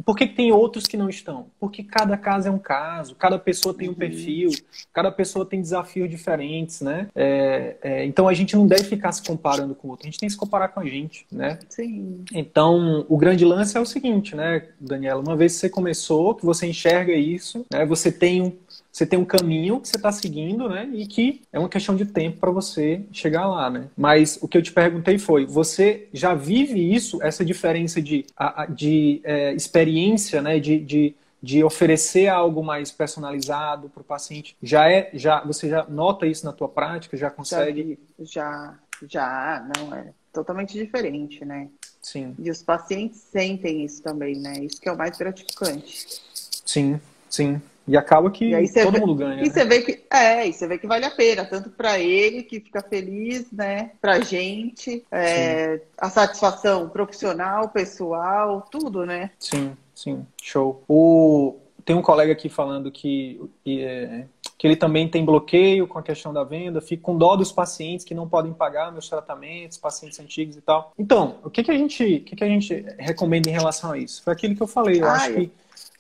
[0.06, 1.47] Por que, tem outros que não estão?
[1.60, 3.97] Porque cada caso é um caso, cada pessoa tem um uhum.
[3.97, 4.49] perfil,
[4.93, 7.08] cada pessoa tem desafios diferentes, né?
[7.16, 10.20] É, é, então a gente não deve ficar se comparando com o outro, a gente
[10.20, 11.60] tem que se comparar com a gente, né?
[11.70, 12.24] Sim.
[12.34, 15.22] Então o grande lance é o seguinte, né, Daniela?
[15.22, 18.52] Uma vez que você começou, que você enxerga isso, né, você tem um
[18.91, 20.89] você tem um caminho que você está seguindo, né?
[20.93, 23.87] E que é uma questão de tempo para você chegar lá, né?
[23.95, 28.25] Mas o que eu te perguntei foi: você já vive isso, essa diferença de,
[28.69, 30.59] de é, experiência, né?
[30.59, 34.57] De, de, de oferecer algo mais personalizado para o paciente?
[34.61, 37.15] Já é, já você já nota isso na tua prática?
[37.15, 37.97] Já consegue?
[38.19, 38.77] Já,
[39.07, 41.69] já, não é totalmente diferente, né?
[42.01, 42.35] Sim.
[42.37, 44.53] E os pacientes sentem isso também, né?
[44.65, 46.21] Isso que é o mais gratificante.
[46.65, 47.61] Sim, sim.
[47.91, 49.41] E acaba que e todo vê, mundo ganha.
[49.41, 49.49] E né?
[49.49, 52.61] você vê que é, e você vê que vale a pena, tanto para ele que
[52.61, 53.91] fica feliz, né?
[53.99, 59.31] Pra gente, é, a satisfação profissional, pessoal, tudo, né?
[59.37, 60.81] Sim, sim, show.
[60.87, 64.23] O tem um colega aqui falando que, é,
[64.57, 68.05] que ele também tem bloqueio com a questão da venda, fica com dó dos pacientes
[68.05, 70.93] que não podem pagar meus tratamentos, pacientes antigos e tal.
[70.97, 73.97] Então, o que, que a gente, o que, que a gente recomenda em relação a
[73.97, 74.23] isso?
[74.23, 75.01] Foi aquilo que eu falei.
[75.01, 75.51] Eu ah, acho que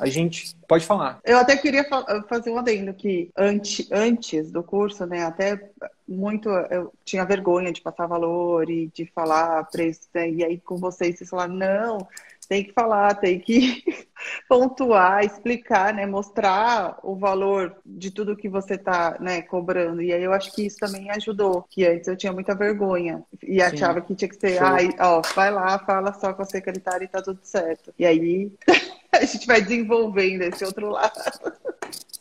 [0.01, 1.19] a gente pode falar.
[1.23, 1.87] Eu até queria
[2.27, 5.69] fazer um adendo que antes, antes do curso, né, até
[6.07, 10.77] muito eu tinha vergonha de passar valor e de falar preço, né, e aí com
[10.77, 12.07] vocês vocês falaram, não,
[12.51, 13.83] tem que falar, tem que
[14.49, 20.01] pontuar, explicar, né, mostrar o valor de tudo que você está né, cobrando.
[20.01, 23.53] E aí eu acho que isso também ajudou, que antes eu tinha muita vergonha e
[23.53, 23.61] Sim.
[23.61, 27.07] achava que tinha que ser, ai, ó, vai lá, fala só com a secretária e
[27.07, 27.93] tá tudo certo.
[27.97, 28.51] E aí
[29.13, 31.13] a gente vai desenvolvendo esse outro lado.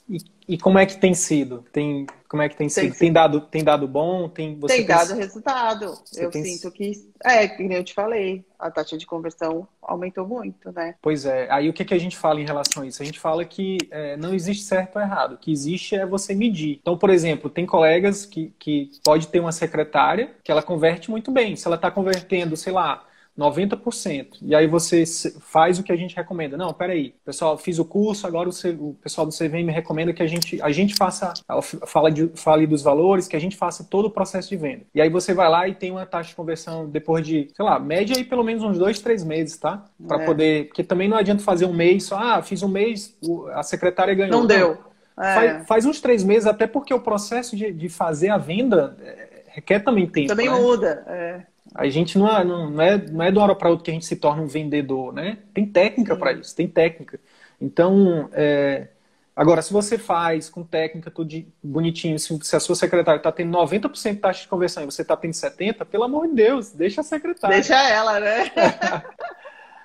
[0.09, 0.19] E,
[0.49, 1.65] e, como é que tem sido?
[1.73, 2.99] Tem, como é que tem, tem sido?
[2.99, 4.29] Tem dado, tem dado bom?
[4.29, 5.95] Tem, você tem dado resultado.
[6.05, 6.43] Você eu tem...
[6.43, 6.91] sinto que,
[7.23, 10.97] é, que nem eu te falei, a taxa de conversão aumentou muito, né?
[11.01, 11.49] Pois é.
[11.49, 13.01] Aí o que, que a gente fala em relação a isso?
[13.01, 15.35] A gente fala que é, não existe certo ou errado.
[15.35, 16.81] O que existe é você medir.
[16.83, 21.31] Então, por exemplo, tem colegas que, que pode ter uma secretária que ela converte muito
[21.31, 21.55] bem.
[21.55, 23.07] Se ela está convertendo, sei lá,
[23.39, 24.39] 90%.
[24.43, 25.05] E aí você
[25.41, 26.57] faz o que a gente recomenda.
[26.57, 30.13] Não, peraí, pessoal, fiz o curso, agora o, C, o pessoal do CVM me recomenda
[30.13, 31.33] que a gente, a gente faça,
[31.87, 34.83] fala de, fale dos valores, que a gente faça todo o processo de venda.
[34.95, 37.79] E aí você vai lá e tem uma taxa de conversão depois de, sei lá,
[37.79, 39.85] média aí pelo menos uns dois, três meses, tá?
[40.07, 40.27] Para é.
[40.27, 43.17] poder, porque também não adianta fazer um mês só, ah, fiz um mês,
[43.55, 44.33] a secretária ganhou.
[44.33, 44.91] Não, não deu.
[45.19, 45.35] É.
[45.35, 49.43] Faz, faz, uns três meses, até porque o processo de, de fazer a venda é,
[49.49, 50.29] requer também tempo.
[50.29, 50.59] Também né?
[50.59, 51.05] muda.
[51.07, 51.43] É.
[51.75, 53.95] A gente não é, não é, não é de uma hora para outra que a
[53.95, 55.39] gente se torna um vendedor, né?
[55.55, 57.21] Tem técnica para isso, tem técnica.
[57.61, 58.89] Então, é...
[59.37, 63.57] agora, se você faz com técnica tudo bonitinho, se, se a sua secretária está tendo
[63.57, 67.03] 90% de taxa de conversão e você está tendo 70%, pelo amor de Deus, deixa
[67.03, 67.57] a secretária.
[67.57, 68.51] Deixa ela, né?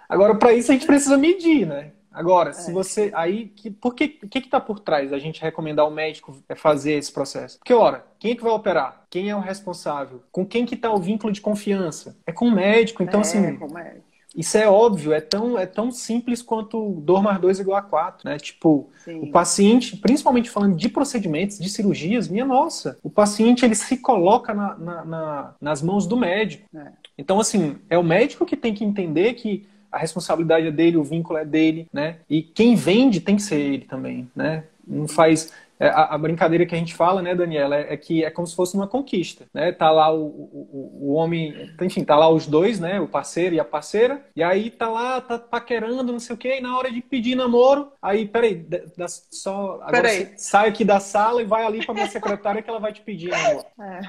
[0.10, 1.92] agora, para isso a gente precisa medir, né?
[2.16, 2.54] Agora, é.
[2.54, 3.12] se você.
[3.14, 6.94] Aí, que, por que, o que está por trás da gente recomendar o médico fazer
[6.94, 7.60] esse processo?
[7.60, 9.06] Porque, ora, quem é que vai operar?
[9.10, 10.24] Quem é o responsável?
[10.32, 12.18] Com quem que está o vínculo de confiança?
[12.26, 13.04] É com o médico.
[13.04, 13.56] Então, é, assim.
[13.58, 14.06] Com o médico.
[14.36, 18.30] Isso é óbvio, é tão, é tão simples quanto 2 mais 2 igual a 4,
[18.30, 18.38] né?
[18.38, 19.22] Tipo, Sim.
[19.22, 24.54] o paciente, principalmente falando de procedimentos, de cirurgias, minha nossa, o paciente ele se coloca
[24.54, 26.68] na, na, na, nas mãos do médico.
[26.76, 26.92] É.
[27.18, 29.66] Então, assim, é o médico que tem que entender que
[29.96, 32.18] a responsabilidade é dele, o vínculo é dele, né?
[32.30, 34.66] E quem vende tem que ser ele também, né?
[34.86, 38.30] Não faz é, a, brincadeira que a gente fala, né, Daniela, é, é, que é
[38.30, 39.72] como se fosse uma conquista, né?
[39.74, 43.60] Tá lá o, o, o, homem, enfim, tá lá os dois, né, o parceiro e
[43.60, 46.90] a parceira, e aí tá lá, tá paquerando, não sei o quê, e na hora
[46.90, 48.66] de pedir namoro, aí, peraí,
[48.98, 50.34] dá, só, agora peraí.
[50.38, 53.30] sai aqui da sala e vai ali pra minha secretária que ela vai te pedir
[53.30, 53.66] namoro.
[53.78, 54.02] É.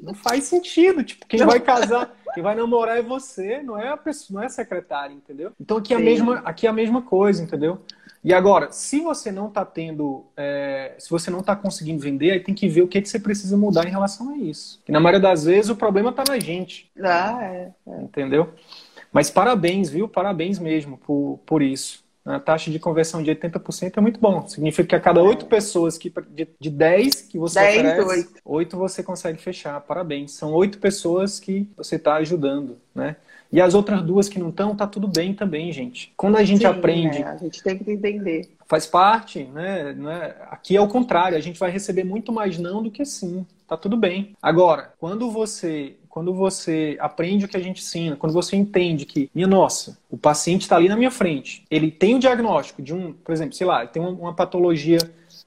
[0.00, 1.46] Não faz sentido, tipo, quem não.
[1.46, 5.14] vai casar, quem vai namorar é você, não é a pessoa, não é a secretária,
[5.14, 5.52] entendeu?
[5.60, 7.80] Então aqui é a mesma, aqui é a mesma coisa, entendeu?
[8.24, 12.40] E agora, se você não está tendo, é, se você não está conseguindo vender, aí
[12.40, 14.80] tem que ver o que, que você precisa mudar em relação a isso.
[14.84, 16.88] Que na maioria das vezes o problema está na gente.
[17.02, 18.02] Ah, é, é.
[18.02, 18.50] Entendeu?
[19.12, 20.08] Mas parabéns, viu?
[20.08, 22.01] Parabéns mesmo por, por isso.
[22.24, 24.46] A taxa de conversão de 80% é muito bom.
[24.46, 28.30] Significa que a cada 8 pessoas, que, de, de 10 que você 10, oferece, 8.
[28.44, 29.80] 8 você consegue fechar.
[29.80, 30.32] Parabéns.
[30.32, 33.16] São 8 pessoas que você está ajudando, né?
[33.52, 36.10] E as outras duas que não estão, tá tudo bem também, gente.
[36.16, 37.18] Quando a gente Sim, aprende.
[37.18, 38.48] É, a gente tem que entender.
[38.66, 39.90] Faz parte, né?
[39.90, 43.44] É, aqui é o contrário, a gente vai receber muito mais não do que sim.
[43.72, 44.36] Tá tudo bem.
[44.42, 49.30] Agora, quando você quando você aprende o que a gente ensina, quando você entende que,
[49.34, 53.14] minha nossa, o paciente está ali na minha frente, ele tem o diagnóstico de um,
[53.14, 54.98] por exemplo, sei lá, tem uma, uma patologia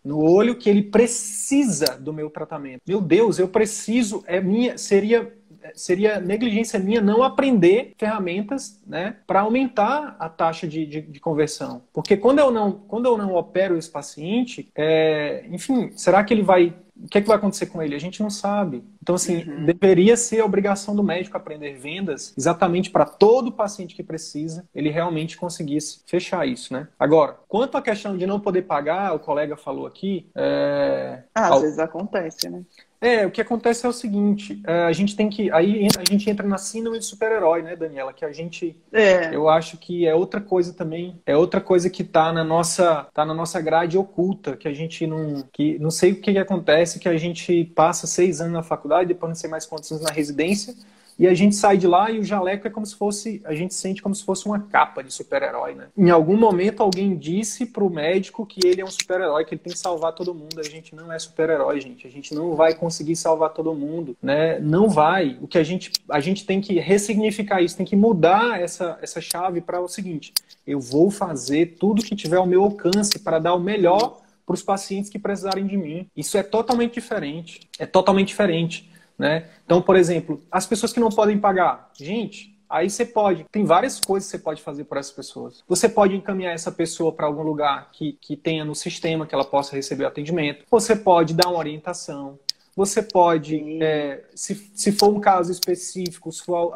[0.03, 2.81] no olho que ele precisa do meu tratamento.
[2.87, 5.31] Meu Deus, eu preciso, é minha, seria
[5.73, 11.81] seria negligência minha não aprender ferramentas né, para aumentar a taxa de, de, de, conversão.
[11.93, 16.43] Porque quando eu não, quando eu não opero esse paciente, é, enfim, será que ele
[16.43, 16.73] vai.
[16.97, 17.93] O que, é que vai acontecer com ele?
[17.93, 18.83] A gente não sabe.
[19.01, 19.65] Então, assim, uhum.
[19.65, 24.89] deveria ser a obrigação do médico aprender vendas exatamente para todo paciente que precisa, ele
[24.89, 26.87] realmente conseguisse fechar isso, né?
[26.97, 30.29] Agora, quanto à questão de não poder pagar, o colega falou aqui.
[30.35, 31.23] É...
[31.35, 32.63] Ah, às vezes acontece, né?
[33.05, 35.51] É, o que acontece é o seguinte, é, a gente tem que.
[35.51, 38.11] Aí a gente entra na síndrome de super-herói, né, Daniela?
[38.11, 38.75] Que a gente.
[38.91, 39.35] É.
[39.35, 41.21] Eu acho que é outra coisa também.
[41.23, 45.05] É outra coisa que tá na nossa, tá na nossa grade oculta, que a gente
[45.05, 45.47] não.
[45.53, 49.09] Que, não sei o que, que acontece, que a gente passa seis anos na faculdade,
[49.09, 50.73] depois não sei mais quantos anos na residência
[51.17, 53.73] e a gente sai de lá e o jaleco é como se fosse, a gente
[53.73, 55.87] sente como se fosse uma capa de super-herói, né?
[55.97, 59.71] Em algum momento alguém disse pro médico que ele é um super-herói, que ele tem
[59.71, 60.59] que salvar todo mundo.
[60.59, 62.05] A gente não é super-herói, gente.
[62.05, 64.59] A gente não vai conseguir salvar todo mundo, né?
[64.59, 65.37] Não vai.
[65.41, 69.21] O que a gente, a gente tem que ressignificar isso, tem que mudar essa, essa
[69.21, 70.33] chave para o seguinte:
[70.67, 74.61] eu vou fazer tudo que tiver ao meu alcance para dar o melhor para os
[74.61, 76.07] pacientes que precisarem de mim.
[76.15, 77.67] Isso é totalmente diferente.
[77.79, 78.89] É totalmente diferente.
[79.17, 79.49] Né?
[79.65, 83.99] Então, por exemplo, as pessoas que não podem pagar, gente, Aí você pode, tem várias
[83.99, 85.63] coisas que você pode fazer por essas pessoas.
[85.67, 89.45] Você pode encaminhar essa pessoa para algum lugar que, que tenha no sistema que ela
[89.45, 90.65] possa receber atendimento.
[90.69, 92.39] Você pode dar uma orientação.
[92.75, 96.73] Você pode, é, se, se for um caso específico, se for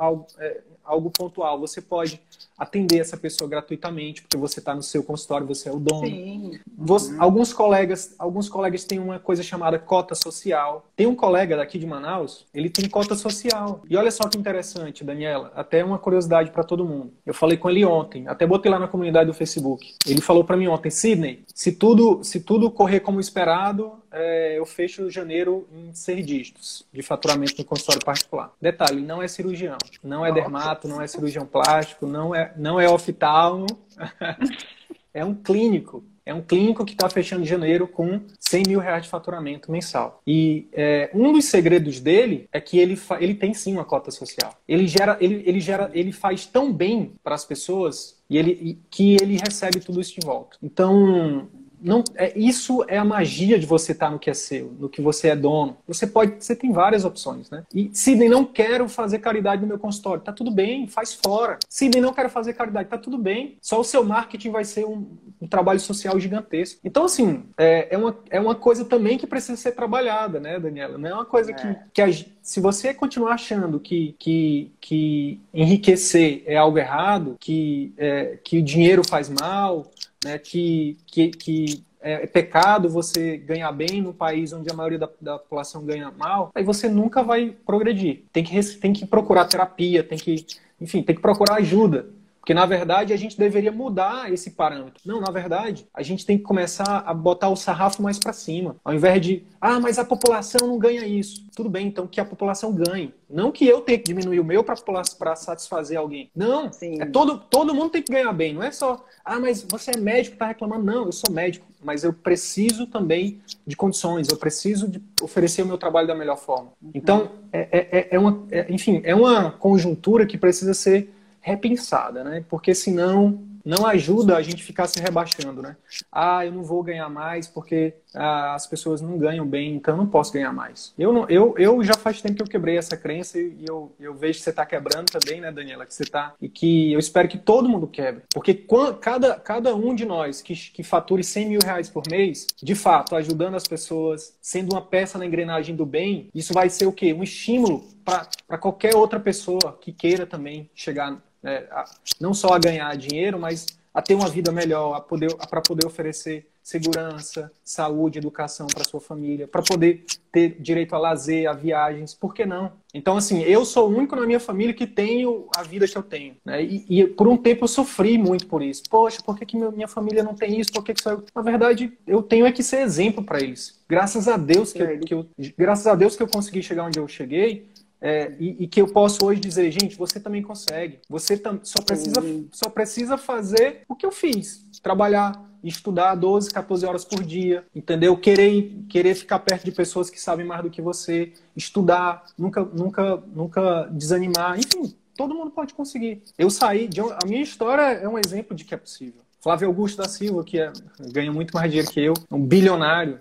[0.89, 2.19] algo, pontual, você pode
[2.57, 6.59] atender essa pessoa gratuitamente, porque você está no seu consultório, você é o dono.
[6.77, 10.85] Você, alguns colegas, alguns colegas têm uma coisa chamada cota social.
[10.95, 13.81] Tem um colega daqui de Manaus, ele tem cota social.
[13.89, 17.13] E olha só que interessante, Daniela, até uma curiosidade para todo mundo.
[17.25, 19.95] Eu falei com ele ontem, até botei lá na comunidade do Facebook.
[20.05, 24.65] Ele falou para mim ontem, Sidney, se tudo, se tudo correr como esperado, é, eu
[24.65, 28.51] fecho janeiro em seis dígitos de faturamento no consultório particular.
[28.61, 32.89] Detalhe, não é cirurgião, não é dermato, não é cirurgião plástico, não é não é
[32.89, 33.67] oftalmo,
[35.13, 36.03] é um clínico.
[36.30, 40.21] É um clínico que está fechando em janeiro com 100 mil reais de faturamento mensal.
[40.27, 44.53] E é, um dos segredos dele é que ele, ele tem sim uma cota social.
[44.67, 49.15] Ele gera, ele, ele gera, ele faz tão bem para as pessoas e ele, que
[49.15, 50.55] ele recebe tudo isso de volta.
[50.61, 51.49] Então,
[51.82, 55.01] não é isso é a magia de você estar no que é seu, no que
[55.01, 55.77] você é dono.
[55.88, 57.63] Você pode, você tem várias opções, né?
[57.73, 61.57] E Sidney não quero fazer caridade no meu consultório, tá tudo bem, faz fora.
[61.67, 63.57] Sidney não quero fazer caridade, tá tudo bem.
[63.61, 65.07] Só o seu marketing vai ser um,
[65.41, 66.80] um trabalho social gigantesco.
[66.84, 70.97] Então assim é, é, uma, é uma coisa também que precisa ser trabalhada, né, Daniela?
[70.97, 71.53] Não é uma coisa é.
[71.53, 72.07] que, que a,
[72.49, 78.63] se você continuar achando que, que, que enriquecer é algo errado, que, é, que o
[78.63, 79.86] dinheiro faz mal,
[80.24, 85.09] né, que, que, que é, pecado você ganhar bem no país onde a maioria da,
[85.20, 88.24] da, população ganha mal, aí você nunca vai progredir.
[88.32, 90.45] Tem que, tem que procurar terapia, tem que,
[90.80, 92.09] enfim, tem que procurar ajuda.
[92.50, 95.04] Porque, na verdade, a gente deveria mudar esse parâmetro.
[95.06, 98.76] Não, na verdade, a gente tem que começar a botar o sarrafo mais para cima.
[98.84, 101.45] Ao invés de, ah, mas a população não ganha isso.
[101.56, 103.14] Tudo bem, então que a população ganhe.
[103.30, 106.32] Não que eu tenha que diminuir o meu para satisfazer alguém.
[106.36, 107.00] Não, Sim.
[107.00, 108.52] é todo, todo mundo tem que ganhar bem.
[108.52, 110.84] Não é só, ah, mas você é médico, está reclamando.
[110.84, 114.28] Não, eu sou médico, mas eu preciso também de condições.
[114.28, 116.72] Eu preciso de oferecer o meu trabalho da melhor forma.
[116.95, 122.43] Então, é, é, é uma, é, enfim, é uma conjuntura que precisa ser repensada, né?
[122.49, 125.75] Porque senão não ajuda a gente ficar se rebaixando, né?
[126.11, 129.97] Ah, eu não vou ganhar mais porque ah, as pessoas não ganham bem, então eu
[129.97, 130.93] não posso ganhar mais.
[130.97, 134.13] Eu, não, eu, eu já faz tempo que eu quebrei essa crença e eu, eu
[134.15, 135.85] vejo que você está quebrando também, né, Daniela?
[135.85, 138.65] Que você tá e que eu espero que todo mundo quebre, porque
[139.01, 143.15] cada, cada um de nós que, que fature 100 mil reais por mês, de fato,
[143.15, 147.13] ajudando as pessoas, sendo uma peça na engrenagem do bem, isso vai ser o quê?
[147.13, 151.85] Um estímulo para qualquer outra pessoa que queira também chegar né, a,
[152.19, 155.05] não só a ganhar dinheiro, mas a ter uma vida melhor,
[155.49, 161.49] para poder oferecer segurança, saúde, educação para sua família, para poder ter direito a lazer,
[161.49, 162.71] a viagens, por que não?
[162.93, 166.03] Então, assim, eu sou o único na minha família que tenho a vida que eu
[166.03, 166.63] tenho, né?
[166.63, 168.83] E, e por um tempo eu sofri muito por isso.
[168.87, 170.71] Poxa, por que, que minha família não tem isso?
[170.71, 171.23] Por que, que só eu...
[171.33, 173.79] Na verdade, eu tenho é que ser exemplo para eles.
[173.89, 175.25] Graças a Deus que, que eu,
[175.57, 177.67] graças a Deus que eu consegui chegar onde eu cheguei,
[178.02, 181.00] é, e, e, que eu posso hoje dizer, gente, você também consegue.
[181.10, 182.22] Você tam, só, precisa,
[182.52, 184.66] só precisa fazer o que eu fiz.
[184.82, 188.16] Trabalhar, estudar 12, 14 horas por dia, entendeu?
[188.18, 193.18] Querer, querer ficar perto de pessoas que sabem mais do que você, estudar, nunca, nunca,
[193.28, 194.58] nunca desanimar.
[194.58, 196.24] Enfim, todo mundo pode conseguir.
[196.38, 199.22] Eu saí de a minha história é um exemplo de que é possível.
[199.41, 200.71] Flávio Augusto da Silva, que é,
[201.11, 203.19] ganha muito mais dinheiro que eu, um bilionário,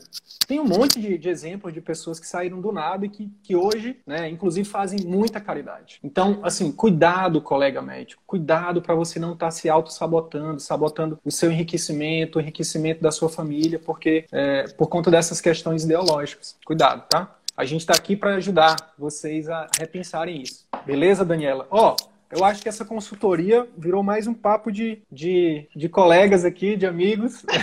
[0.49, 3.55] tem um monte de, de exemplos de pessoas que saíram do nada e que, que
[3.55, 6.01] hoje, né, inclusive, fazem muita caridade.
[6.03, 11.31] Então, assim, cuidado, colega médico, cuidado para você não estar tá se auto-sabotando, sabotando o
[11.31, 16.57] seu enriquecimento, o enriquecimento da sua família, porque é, por conta dessas questões ideológicas.
[16.65, 17.37] Cuidado, tá?
[17.55, 20.67] A gente está aqui para ajudar vocês a repensarem isso.
[20.87, 21.67] Beleza, Daniela?
[21.71, 26.45] Ó, oh, eu acho que essa consultoria virou mais um papo de, de, de colegas
[26.45, 27.45] aqui, de amigos.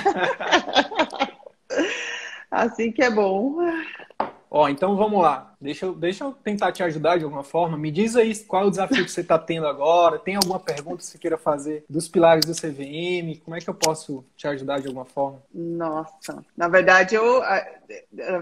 [2.50, 3.58] Assim que é bom.
[4.50, 5.54] Ó, então vamos lá.
[5.60, 7.78] Deixa eu, deixa eu tentar te ajudar de alguma forma.
[7.78, 10.18] Me diz aí qual é o desafio que você está tendo agora.
[10.18, 13.42] Tem alguma pergunta que você queira fazer dos pilares do CVM?
[13.44, 15.42] Como é que eu posso te ajudar de alguma forma?
[15.54, 17.44] Nossa, na verdade eu,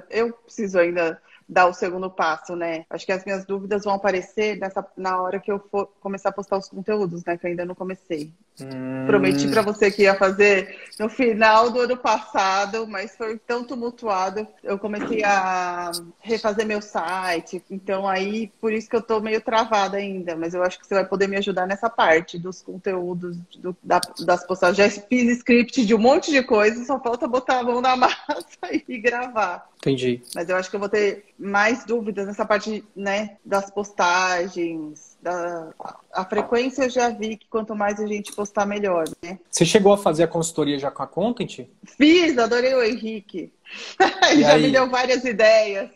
[0.10, 2.86] eu preciso ainda dar o segundo passo, né?
[2.90, 6.34] Acho que as minhas dúvidas vão aparecer nessa, na hora que eu for começar a
[6.34, 7.38] postar os conteúdos, né?
[7.38, 8.32] Que eu ainda não comecei.
[8.62, 9.06] Hum...
[9.08, 14.48] Prometi para você que ia fazer no final do ano passado, mas foi tão tumultuado.
[14.64, 19.98] Eu comecei a refazer meu site, então aí por isso que eu tô meio travada
[19.98, 20.36] ainda.
[20.36, 24.00] Mas eu acho que você vai poder me ajudar nessa parte dos conteúdos, do, da,
[24.26, 24.96] das postagens.
[24.96, 28.48] Já fiz script de um monte de coisa, só falta botar a mão na massa
[28.88, 29.68] e gravar.
[29.78, 30.22] Entendi.
[30.34, 35.70] Mas eu acho que eu vou ter mais dúvidas nessa parte né, das postagens, da,
[36.12, 39.40] a frequência eu já vi que quanto mais a gente postar, melhor, né?
[39.50, 41.68] Você chegou a fazer a consultoria já com a Content?
[41.86, 43.52] Fiz, adorei o Henrique.
[44.40, 45.90] já me deu várias ideias.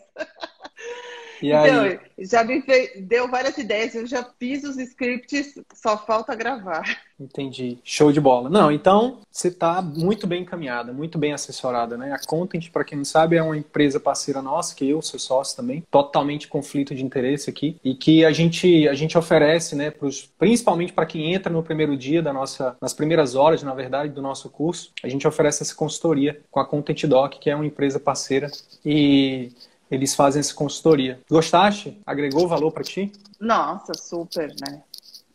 [1.41, 1.99] E então, aí?
[2.19, 2.63] já me
[3.01, 6.83] deu várias ideias, eu já fiz os scripts, só falta gravar.
[7.19, 7.79] Entendi.
[7.83, 8.49] Show de bola.
[8.49, 12.11] Não, então você está muito bem encaminhada, muito bem assessorada, né?
[12.13, 15.55] A Content, para quem não sabe, é uma empresa parceira nossa, que eu sou sócio
[15.55, 20.29] também, totalmente conflito de interesse aqui, e que a gente, a gente oferece, né, pros,
[20.37, 24.21] principalmente para quem entra no primeiro dia da nossa, nas primeiras horas, na verdade, do
[24.21, 27.99] nosso curso, a gente oferece essa consultoria com a Content Doc, que é uma empresa
[27.99, 28.51] parceira.
[28.85, 29.51] E
[29.89, 31.19] eles fazem essa consultoria.
[31.29, 32.01] Gostaste?
[32.05, 33.11] Agregou valor para ti?
[33.39, 34.81] Nossa, super, né?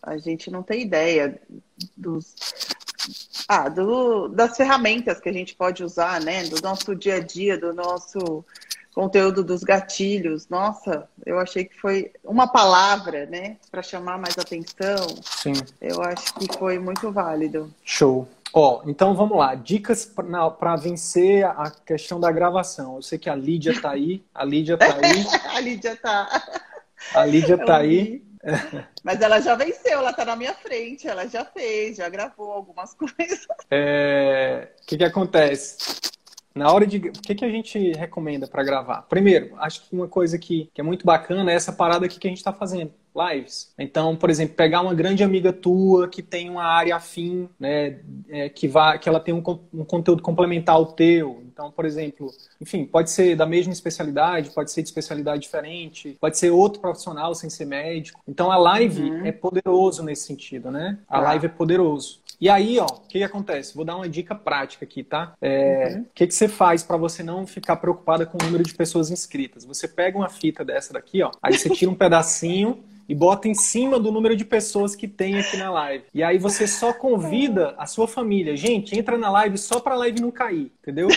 [0.02, 1.40] A gente não tem ideia
[1.96, 2.34] dos
[3.48, 6.44] ah, do, das ferramentas que a gente pode usar, né?
[6.44, 8.44] Do nosso dia a dia, do nosso
[8.94, 10.48] conteúdo dos gatilhos.
[10.48, 13.56] Nossa, eu achei que foi uma palavra, né?
[13.70, 15.06] Para chamar mais atenção.
[15.22, 15.54] Sim.
[15.80, 17.72] Eu acho que foi muito válido.
[17.84, 18.28] Show.
[18.54, 19.54] Ó, então vamos lá.
[19.54, 22.96] Dicas para vencer a questão da gravação.
[22.96, 24.24] Eu sei que a Lídia tá aí.
[24.34, 25.26] A Lídia tá aí.
[25.56, 26.42] a Lídia tá.
[27.14, 28.22] A Lídia tá aí.
[29.02, 32.92] Mas ela já venceu, ela tá na minha frente, ela já fez, já gravou algumas
[32.94, 33.46] coisas.
[33.70, 34.68] É...
[34.82, 35.76] O que que acontece?
[36.54, 36.98] Na hora de.
[36.98, 39.02] O que, que a gente recomenda para gravar?
[39.02, 42.26] Primeiro, acho que uma coisa que, que é muito bacana é essa parada aqui que
[42.26, 43.72] a gente está fazendo lives.
[43.78, 47.98] Então, por exemplo, pegar uma grande amiga tua que tem uma área afim, né,
[48.28, 49.42] é, que, vá, que ela tem um,
[49.72, 51.42] um, conteúdo complementar ao teu.
[51.52, 52.30] Então, por exemplo,
[52.60, 57.34] enfim, pode ser da mesma especialidade, pode ser de especialidade diferente, pode ser outro profissional
[57.34, 58.20] sem ser médico.
[58.26, 59.26] Então, a live uhum.
[59.26, 60.98] é poderoso nesse sentido, né?
[61.08, 61.20] A ah.
[61.20, 62.21] live é poderoso.
[62.42, 63.72] E aí, ó, o que, que, acontece?
[63.72, 65.32] Vou dar uma dica prática aqui, tá?
[65.40, 66.00] É, uhum.
[66.00, 69.12] O que, que você faz para você não ficar preocupada com o número de pessoas
[69.12, 69.64] inscritas?
[69.64, 73.54] Você pega uma fita dessa daqui, ó, aí você tira um pedacinho e bota em
[73.54, 76.04] cima do número de pessoas que tem aqui na live.
[76.12, 78.56] E aí você só convida a sua família.
[78.56, 81.06] Gente, entra na live só para a live não cair, entendeu?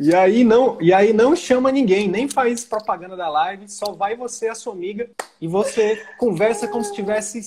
[0.00, 4.14] E aí não, e aí não chama ninguém, nem faz propaganda da live, só vai
[4.14, 5.10] você e a sua amiga
[5.40, 7.42] e você conversa como se tivesse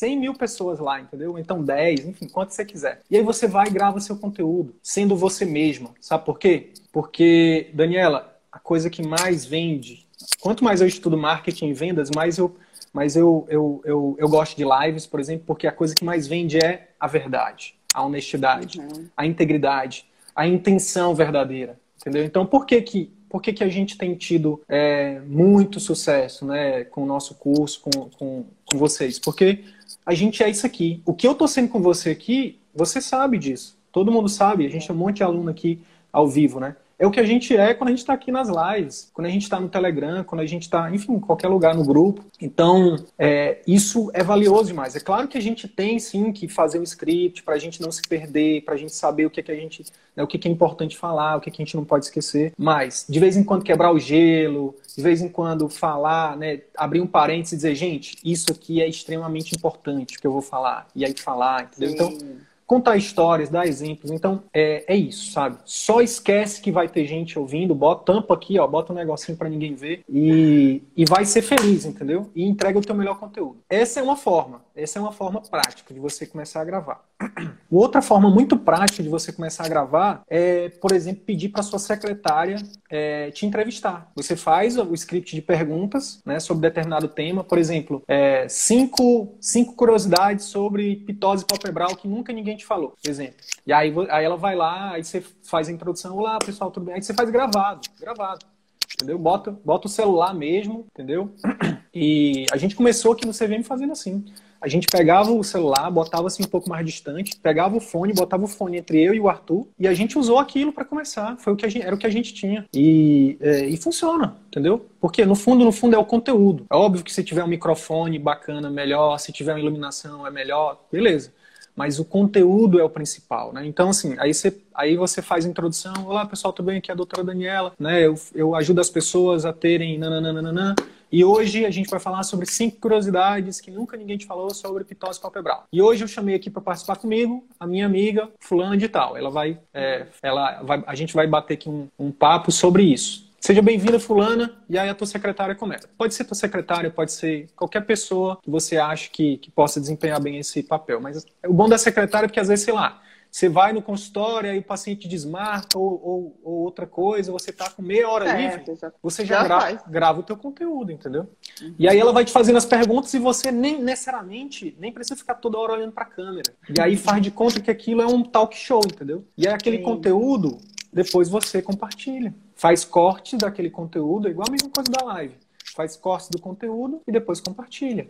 [0.00, 1.38] 100 mil pessoas lá, entendeu?
[1.38, 3.00] Então 10, enfim, quanto você quiser.
[3.10, 5.90] E aí você vai e grava seu conteúdo, sendo você mesma.
[6.00, 6.70] Sabe por quê?
[6.90, 10.08] Porque, Daniela, a coisa que mais vende
[10.40, 12.56] quanto mais eu estudo marketing e vendas, mais eu,
[12.92, 16.26] mais eu, eu, eu, eu gosto de lives, por exemplo, porque a coisa que mais
[16.26, 19.06] vende é a verdade, a honestidade, uhum.
[19.16, 22.24] a integridade, a intenção verdadeira, entendeu?
[22.24, 26.82] Então, por que que por que, que a gente tem tido é, muito sucesso né,
[26.82, 29.20] com o nosso curso, com, com, com vocês?
[29.20, 29.62] Porque
[30.04, 31.02] a gente é isso aqui.
[31.04, 33.78] O que eu estou sendo com você aqui, você sabe disso.
[33.92, 34.66] Todo mundo sabe.
[34.66, 35.80] A gente é um monte de aluno aqui
[36.12, 36.76] ao vivo, né?
[37.00, 39.30] É o que a gente é quando a gente está aqui nas lives, quando a
[39.30, 42.22] gente está no Telegram, quando a gente está, enfim, em qualquer lugar no grupo.
[42.38, 44.94] Então, é, isso é valioso demais.
[44.94, 47.90] É claro que a gente tem sim que fazer um script para a gente não
[47.90, 49.82] se perder, para a gente saber o que, é que a gente,
[50.14, 52.52] né, o que, é importante falar, o que, é que a gente não pode esquecer.
[52.58, 57.00] Mas, de vez em quando quebrar o gelo, de vez em quando falar, né, abrir
[57.00, 60.86] um parênteses e dizer, gente, isso aqui é extremamente importante que eu vou falar.
[60.94, 62.10] E aí falar, entendeu?
[62.10, 62.16] Sim.
[62.16, 64.12] Então contar histórias, dar exemplos.
[64.12, 65.58] Então, é, é isso, sabe?
[65.64, 69.48] Só esquece que vai ter gente ouvindo, bota tampa aqui, ó, bota um negocinho para
[69.48, 72.30] ninguém ver e, e vai ser feliz, entendeu?
[72.32, 73.58] E entrega o teu melhor conteúdo.
[73.68, 77.04] Essa é uma forma, essa é uma forma prática de você começar a gravar.
[77.68, 81.78] Outra forma muito prática de você começar a gravar é, por exemplo, pedir para sua
[81.80, 82.56] secretária
[82.88, 84.10] é, te entrevistar.
[84.14, 89.74] Você faz o script de perguntas né, sobre determinado tema, por exemplo, é, cinco, cinco
[89.74, 93.36] curiosidades sobre pitose palpebral que nunca ninguém te falou, por exemplo.
[93.66, 96.94] E aí, aí ela vai lá, aí você faz a introdução, olá pessoal, tudo bem?
[96.94, 98.46] Aí você faz gravado, gravado.
[98.94, 99.18] Entendeu?
[99.18, 101.32] Bota, bota o celular mesmo, entendeu?
[101.92, 104.24] E a gente começou aqui no CVM fazendo assim
[104.60, 108.44] a gente pegava o celular, botava assim um pouco mais distante, pegava o fone, botava
[108.44, 111.36] o fone entre eu e o Arthur, e a gente usou aquilo para começar.
[111.38, 112.66] Foi o que gente, era o que a gente tinha.
[112.74, 114.86] E, é, e funciona, entendeu?
[115.00, 116.66] Porque no fundo, no fundo é o conteúdo.
[116.70, 120.78] É óbvio que se tiver um microfone bacana, melhor, se tiver uma iluminação, é melhor,
[120.92, 121.32] beleza
[121.74, 123.66] mas o conteúdo é o principal, né?
[123.66, 126.78] Então, assim, aí você, aí você faz a introdução, olá pessoal, tudo bem?
[126.78, 128.06] Aqui é a doutora Daniela, né?
[128.06, 130.74] Eu, eu ajudo as pessoas a terem nananana,
[131.12, 134.84] e hoje a gente vai falar sobre cinco curiosidades que nunca ninguém te falou sobre
[134.84, 135.64] pitose palpebral.
[135.72, 139.16] E hoje eu chamei aqui para participar comigo a minha amiga fulana de tal.
[139.16, 143.28] Ela vai, é, ela vai, a gente vai bater aqui um, um papo sobre isso.
[143.40, 145.88] Seja bem-vinda, fulana, e aí a tua secretária começa.
[145.96, 150.20] Pode ser tua secretária, pode ser qualquer pessoa que você acha que, que possa desempenhar
[150.20, 151.00] bem esse papel.
[151.00, 154.50] Mas o bom da secretária é que às vezes, sei lá, você vai no consultório,
[154.50, 158.42] aí o paciente desmarca ou, ou, ou outra coisa, você tá com meia hora é,
[158.42, 161.26] livre, já, você já, já grava, grava, o teu conteúdo, entendeu?
[161.62, 161.74] Uhum.
[161.78, 165.36] E aí ela vai te fazendo as perguntas e você nem necessariamente nem precisa ficar
[165.36, 166.52] toda hora olhando para a câmera.
[166.76, 169.24] E aí faz de conta que aquilo é um talk show, entendeu?
[169.34, 169.84] E aí aquele Sim.
[169.84, 170.58] conteúdo
[170.92, 172.34] depois você compartilha.
[172.60, 175.34] Faz corte daquele conteúdo, é igual a mesma coisa da live.
[175.74, 178.06] Faz corte do conteúdo e depois compartilha.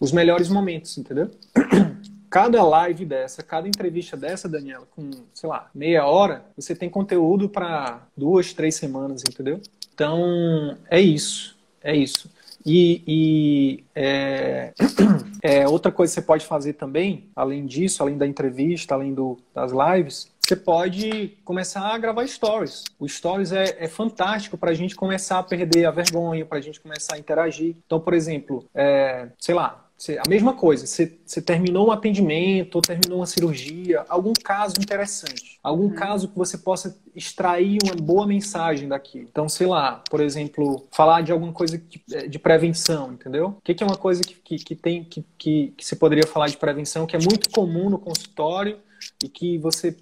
[0.00, 1.30] Os melhores momentos, entendeu?
[2.30, 7.50] cada live dessa, cada entrevista dessa, Daniela, com, sei lá, meia hora, você tem conteúdo
[7.50, 9.60] para duas, três semanas, entendeu?
[9.92, 11.54] Então, é isso.
[11.84, 12.30] É isso.
[12.64, 14.72] E, e é,
[15.42, 19.36] é, outra coisa que você pode fazer também, além disso, além da entrevista, além do,
[19.54, 22.84] das lives, você pode começar a gravar stories.
[22.98, 26.60] O stories é, é fantástico para a gente começar a perder a vergonha, para a
[26.60, 27.76] gente começar a interagir.
[27.86, 29.88] Então, por exemplo, é, sei lá,
[30.18, 35.60] a mesma coisa, você, você, terminou um atendimento, ou terminou uma cirurgia, algum caso interessante,
[35.62, 35.94] algum uhum.
[35.94, 39.20] caso que você possa extrair uma boa mensagem daqui.
[39.20, 41.80] Então, sei lá, por exemplo, falar de alguma coisa
[42.10, 43.56] é, de prevenção, entendeu?
[43.58, 46.48] O que, é uma coisa que, que, que tem que, que, que você poderia falar
[46.48, 48.78] de prevenção, que é muito comum no consultório
[49.22, 49.96] e que você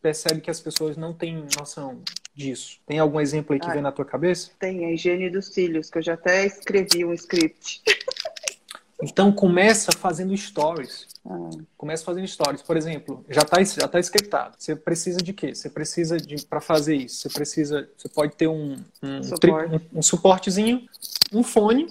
[0.00, 2.00] percebe que as pessoas não têm noção
[2.34, 2.78] disso.
[2.86, 4.50] Tem algum exemplo aí que ah, vem na tua cabeça?
[4.58, 7.82] Tem, a higiene dos cílios, que eu já até escrevi um script.
[9.02, 11.06] Então começa fazendo stories.
[11.24, 11.50] Ah.
[11.76, 12.62] Começa fazendo stories.
[12.62, 14.56] Por exemplo, já está já tá scriptado.
[14.58, 15.54] Você precisa de quê?
[15.54, 17.16] Você precisa de para fazer isso.
[17.16, 19.74] Você precisa, você pode ter um um, Suporte.
[19.74, 20.86] um, um suportezinho,
[21.32, 21.86] um fone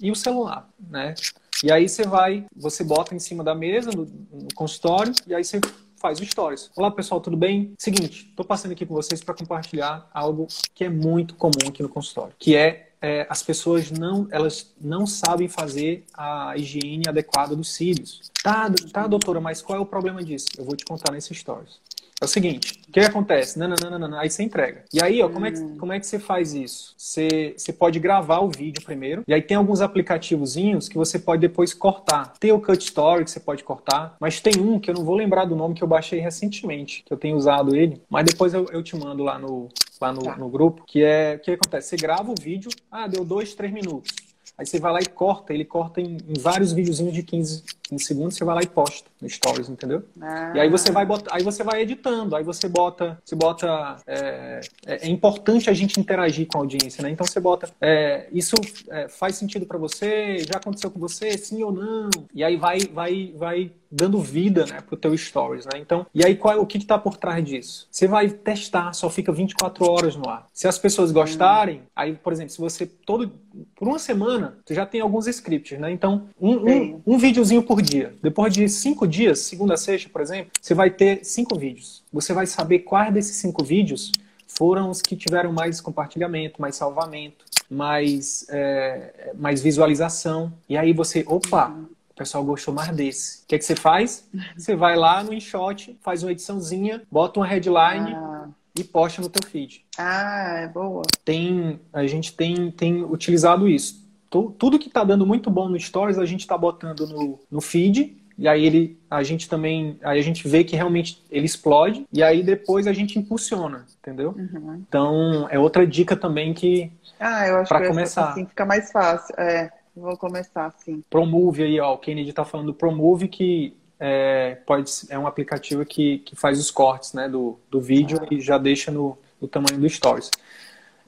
[0.00, 1.14] e o celular, né?
[1.62, 5.44] E aí você vai, você bota em cima da mesa no, no consultório e aí
[5.44, 5.60] você
[6.04, 6.70] faz o stories.
[6.76, 7.72] Olá pessoal, tudo bem?
[7.78, 11.88] Seguinte, estou passando aqui com vocês para compartilhar algo que é muito comum aqui no
[11.88, 17.74] consultório, que é é, as pessoas não, elas não sabem fazer a higiene adequada dos
[17.74, 18.30] cílios.
[18.42, 20.48] Tá, tá, doutora, mas qual é o problema disso?
[20.56, 21.80] Eu vou te contar nesse stories.
[22.20, 23.58] É o seguinte, o que acontece?
[23.58, 24.84] Não, não, não, não, aí você entrega.
[24.92, 25.76] E aí, ó, como é que, hum.
[25.76, 26.94] como é que você faz isso?
[26.96, 31.40] Você, você pode gravar o vídeo primeiro, e aí tem alguns aplicativozinhos que você pode
[31.40, 32.32] depois cortar.
[32.38, 35.16] Tem o Cut Story que você pode cortar, mas tem um que eu não vou
[35.16, 38.66] lembrar do nome que eu baixei recentemente, que eu tenho usado ele, mas depois eu,
[38.70, 39.68] eu te mando lá no,
[40.00, 40.36] lá no, tá.
[40.36, 41.88] no grupo, que é o que acontece?
[41.88, 44.12] Você grava o vídeo, ah, deu dois, três minutos.
[44.56, 48.04] Aí você vai lá e corta, ele corta em, em vários videozinhos de 15, 15
[48.04, 50.04] segundos, você vai lá e posta no Stories, entendeu?
[50.20, 50.52] Ah.
[50.54, 53.96] E aí você vai botar, aí você vai editando, aí você bota, você bota.
[54.06, 57.10] É, é, é importante a gente interagir com a audiência, né?
[57.10, 58.54] Então você bota, é, isso
[58.90, 60.38] é, faz sentido para você?
[60.38, 61.36] Já aconteceu com você?
[61.38, 62.10] Sim ou não?
[62.34, 65.78] E aí vai, vai, vai dando vida né, pro teu stories, né?
[65.78, 67.86] Então, e aí qual é, o que está por trás disso?
[67.90, 70.46] Você vai testar, só fica 24 horas no ar.
[70.52, 71.86] Se as pessoas gostarem, hum.
[71.94, 73.32] aí, por exemplo, se você todo
[73.76, 75.92] por uma semana, você já tem alguns scripts, né?
[75.92, 78.14] Então, um, um, um videozinho por dia.
[78.22, 82.02] Depois de cinco dias, segunda a sexta, por exemplo, você vai ter cinco vídeos.
[82.12, 84.10] Você vai saber quais desses cinco vídeos
[84.46, 90.52] foram os que tiveram mais compartilhamento, mais salvamento, mais, é, mais visualização.
[90.68, 91.68] E aí você, opa,
[92.10, 93.42] o pessoal gostou mais desse.
[93.42, 94.28] O que, é que você faz?
[94.56, 98.48] Você vai lá no InShot, faz uma ediçãozinha, bota uma headline ah.
[98.78, 99.84] e posta no teu feed.
[99.98, 101.02] Ah, é boa.
[101.24, 104.04] Tem, a gente tem, tem utilizado isso.
[104.30, 108.16] Tudo que está dando muito bom no Stories, a gente está botando no, no feed
[108.36, 112.22] e aí ele a gente também aí a gente vê que realmente ele explode e
[112.22, 114.82] aí depois a gente impulsiona entendeu uhum.
[114.88, 119.34] então é outra dica também que ah eu acho que começar assim fica mais fácil
[119.38, 121.04] é Vou começar, sim.
[121.08, 121.94] Promove aí, ó.
[121.94, 126.58] O Kennedy está falando do Promove, que é, pode, é um aplicativo que, que faz
[126.58, 128.26] os cortes né, do, do vídeo ah.
[128.30, 130.30] e já deixa no, no tamanho do Stories.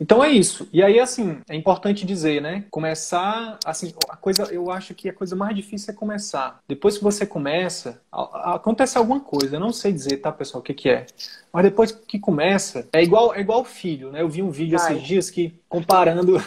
[0.00, 0.68] Então é isso.
[0.72, 2.64] E aí, assim, é importante dizer, né?
[2.70, 6.60] Começar, assim, a coisa, eu acho que a coisa mais difícil é começar.
[6.68, 9.56] Depois que você começa, acontece alguma coisa.
[9.56, 11.06] Eu não sei dizer, tá, pessoal, o que, que é.
[11.52, 14.20] Mas depois que começa, é igual, é igual filho, né?
[14.20, 14.92] Eu vi um vídeo Ai.
[14.92, 16.40] esses dias que comparando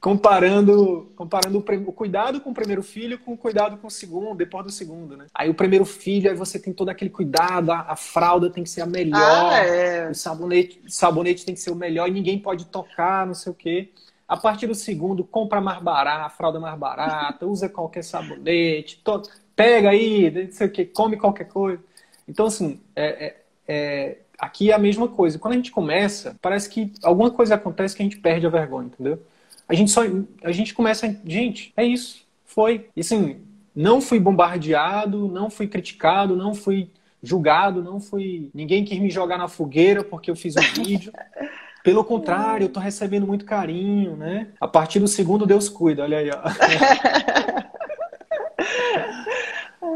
[0.00, 4.36] comparando, comparando o, o, cuidado com o primeiro filho com o cuidado com o segundo,
[4.36, 5.26] depois do segundo, né?
[5.34, 8.70] Aí o primeiro filho, aí você tem todo aquele cuidado, a, a fralda tem que
[8.70, 10.10] ser a melhor, ah, é.
[10.10, 13.54] o sabonete, sabonete tem que ser o melhor e ninguém pode tocar, não sei o
[13.54, 13.90] quê.
[14.28, 19.22] A partir do segundo, compra mais barato, a fralda mais barata, usa qualquer sabonete, to,
[19.54, 21.82] pega aí, não sei o quê, come qualquer coisa.
[22.28, 23.36] Então, assim, é, é,
[23.68, 25.38] é, aqui é a mesma coisa.
[25.38, 28.88] Quando a gente começa, parece que alguma coisa acontece que a gente perde a vergonha,
[28.88, 29.20] entendeu?
[29.68, 30.02] A gente só.
[30.42, 31.18] A gente começa.
[31.24, 32.24] Gente, é isso.
[32.44, 32.88] Foi.
[32.96, 33.40] E assim,
[33.74, 36.90] não fui bombardeado, não fui criticado, não fui
[37.22, 38.50] julgado, não fui.
[38.54, 41.12] Ninguém quis me jogar na fogueira porque eu fiz um vídeo.
[41.82, 44.48] Pelo contrário, eu tô recebendo muito carinho, né?
[44.60, 46.42] A partir do segundo, Deus cuida, olha aí, ó.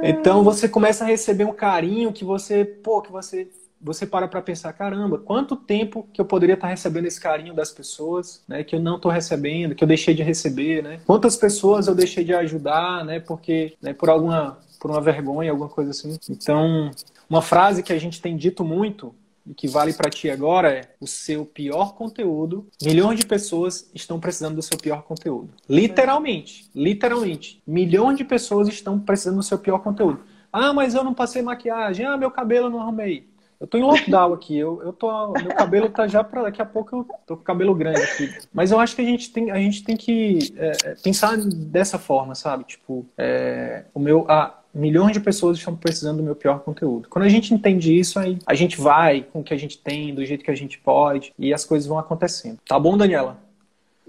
[0.02, 3.48] Então você começa a receber um carinho que você, pô, que você
[3.80, 7.72] você para para pensar, caramba, quanto tempo que eu poderia estar recebendo esse carinho das
[7.72, 11.00] pessoas, né, que eu não estou recebendo, que eu deixei de receber, né?
[11.06, 15.68] Quantas pessoas eu deixei de ajudar, né, porque, né, por alguma, por uma vergonha, alguma
[15.68, 16.18] coisa assim.
[16.28, 16.90] Então,
[17.28, 19.14] uma frase que a gente tem dito muito
[19.46, 22.66] e que vale para ti agora é o seu pior conteúdo.
[22.82, 25.50] Milhões de pessoas estão precisando do seu pior conteúdo.
[25.68, 30.20] Literalmente, literalmente, milhões de pessoas estão precisando do seu pior conteúdo.
[30.52, 32.04] Ah, mas eu não passei maquiagem.
[32.04, 33.28] Ah, meu cabelo eu não arrumei.
[33.60, 35.32] Eu tô em lockdown aqui, eu, eu tô.
[35.32, 38.32] Meu cabelo tá já para daqui a pouco eu tô com cabelo grande aqui.
[38.52, 41.98] Mas eu acho que a gente tem, a gente tem que é, é pensar dessa
[41.98, 42.64] forma, sabe?
[42.64, 44.24] Tipo, é, o meu.
[44.30, 47.08] A, milhões de pessoas estão precisando do meu pior conteúdo.
[47.08, 50.14] Quando a gente entende isso, aí a gente vai com o que a gente tem,
[50.14, 52.58] do jeito que a gente pode, e as coisas vão acontecendo.
[52.66, 53.36] Tá bom, Daniela?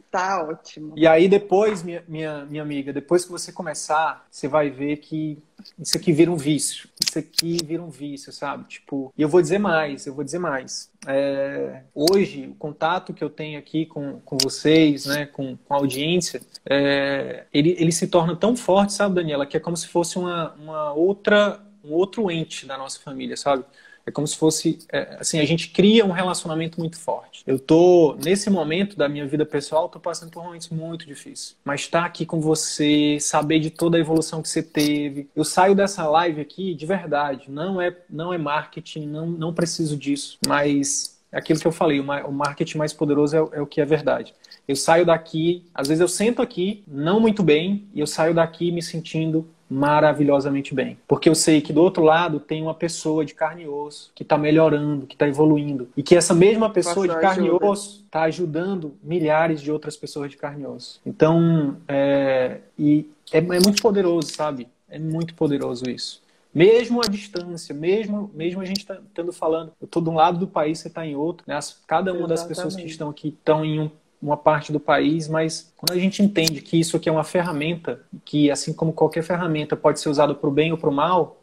[0.09, 0.93] Tá ótimo.
[0.95, 5.37] E aí depois, minha, minha, minha amiga, depois que você começar, você vai ver que
[5.79, 6.89] isso aqui vira um vício.
[6.99, 8.63] Isso aqui vira um vício, sabe?
[8.65, 10.89] Tipo, e eu vou dizer mais, eu vou dizer mais.
[11.05, 15.77] É, hoje, o contato que eu tenho aqui com, com vocês, né, com, com a
[15.77, 20.17] audiência, é, ele, ele se torna tão forte, sabe, Daniela, que é como se fosse
[20.17, 23.65] uma, uma outra, um outro ente da nossa família, sabe?
[24.05, 27.43] É como se fosse, é, assim, a gente cria um relacionamento muito forte.
[27.45, 31.55] Eu tô, nesse momento da minha vida pessoal, tô passando por momentos muito difíceis.
[31.63, 35.29] Mas estar tá aqui com você, saber de toda a evolução que você teve.
[35.35, 37.49] Eu saio dessa live aqui de verdade.
[37.49, 40.37] Não é, não é marketing, não, não preciso disso.
[40.47, 44.33] Mas aquilo que eu falei, o marketing mais poderoso é, é o que é verdade.
[44.67, 48.71] Eu saio daqui, às vezes eu sento aqui, não muito bem, e eu saio daqui
[48.71, 50.97] me sentindo maravilhosamente bem.
[51.07, 54.21] Porque eu sei que do outro lado tem uma pessoa de carne e osso que
[54.21, 55.87] está melhorando, que está evoluindo.
[55.95, 57.65] E que essa mesma pessoa de carne ajuda.
[57.65, 60.99] e osso está ajudando milhares de outras pessoas de carne e osso.
[61.05, 64.67] Então, é, e é, é muito poderoso, sabe?
[64.89, 66.21] É muito poderoso isso.
[66.53, 70.37] Mesmo a distância, mesmo, mesmo a gente estando tá, falando, eu estou de um lado
[70.37, 71.57] do país, você está em outro, né?
[71.87, 72.29] cada uma Exatamente.
[72.29, 73.89] das pessoas que estão aqui estão em um
[74.21, 78.01] uma parte do país, mas quando a gente entende que isso aqui é uma ferramenta,
[78.23, 81.41] que assim como qualquer ferramenta pode ser usada para o bem ou para o mal,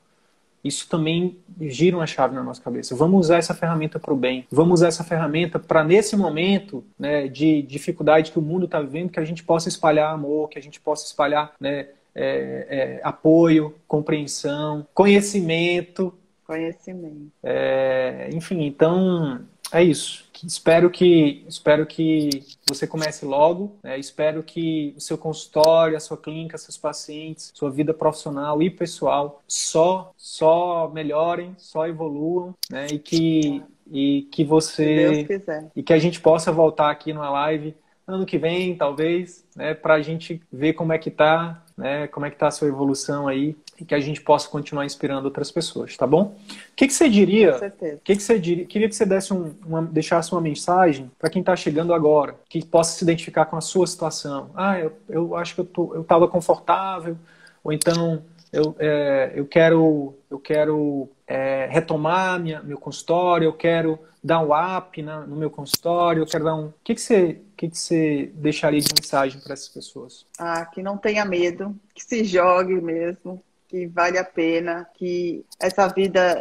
[0.62, 2.94] isso também gira uma chave na nossa cabeça.
[2.94, 4.46] Vamos usar essa ferramenta para o bem.
[4.50, 9.10] Vamos usar essa ferramenta para, nesse momento né, de dificuldade que o mundo está vivendo,
[9.10, 13.74] que a gente possa espalhar amor, que a gente possa espalhar né, é, é, apoio,
[13.86, 16.12] compreensão, conhecimento.
[16.44, 17.30] Conhecimento.
[17.42, 19.40] É, enfim, então
[19.72, 20.24] é isso.
[20.44, 23.76] Espero que, espero que você comece logo.
[23.82, 23.98] Né?
[23.98, 29.42] Espero que o seu consultório, a sua clínica, seus pacientes, sua vida profissional e pessoal
[29.48, 32.86] só, só melhorem, só evoluam, né?
[32.92, 35.26] E que, e que você
[35.74, 37.74] e que a gente possa voltar aqui numa live
[38.06, 39.74] ano que vem, talvez, né?
[39.74, 42.06] Para a gente ver como é que tá, né?
[42.08, 45.26] Como é que tá a sua evolução aí e que a gente possa continuar inspirando
[45.26, 46.36] outras pessoas, tá bom?
[46.48, 47.52] O que, que você diria?
[47.52, 47.96] Com certeza.
[47.96, 48.64] O que, que você diria?
[48.64, 52.64] Queria que você desse um, uma, deixasse uma mensagem para quem está chegando agora, que
[52.64, 54.50] possa se identificar com a sua situação.
[54.54, 57.16] Ah, eu, eu acho que eu estava confortável,
[57.62, 58.22] ou então
[58.52, 64.50] eu, é, eu quero, eu quero é, retomar minha, meu consultório, eu quero dar um
[64.52, 66.66] up na, no meu consultório, eu quero dar um.
[66.66, 70.24] O que, que você que, que você deixaria de mensagem para essas pessoas?
[70.38, 75.86] Ah, que não tenha medo, que se jogue mesmo, que vale a pena, que essa
[75.88, 76.40] vida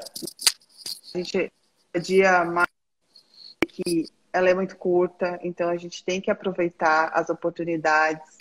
[1.14, 1.52] a gente
[2.02, 2.68] dia mais
[3.68, 8.38] que ela é muito curta, então a gente tem que aproveitar as oportunidades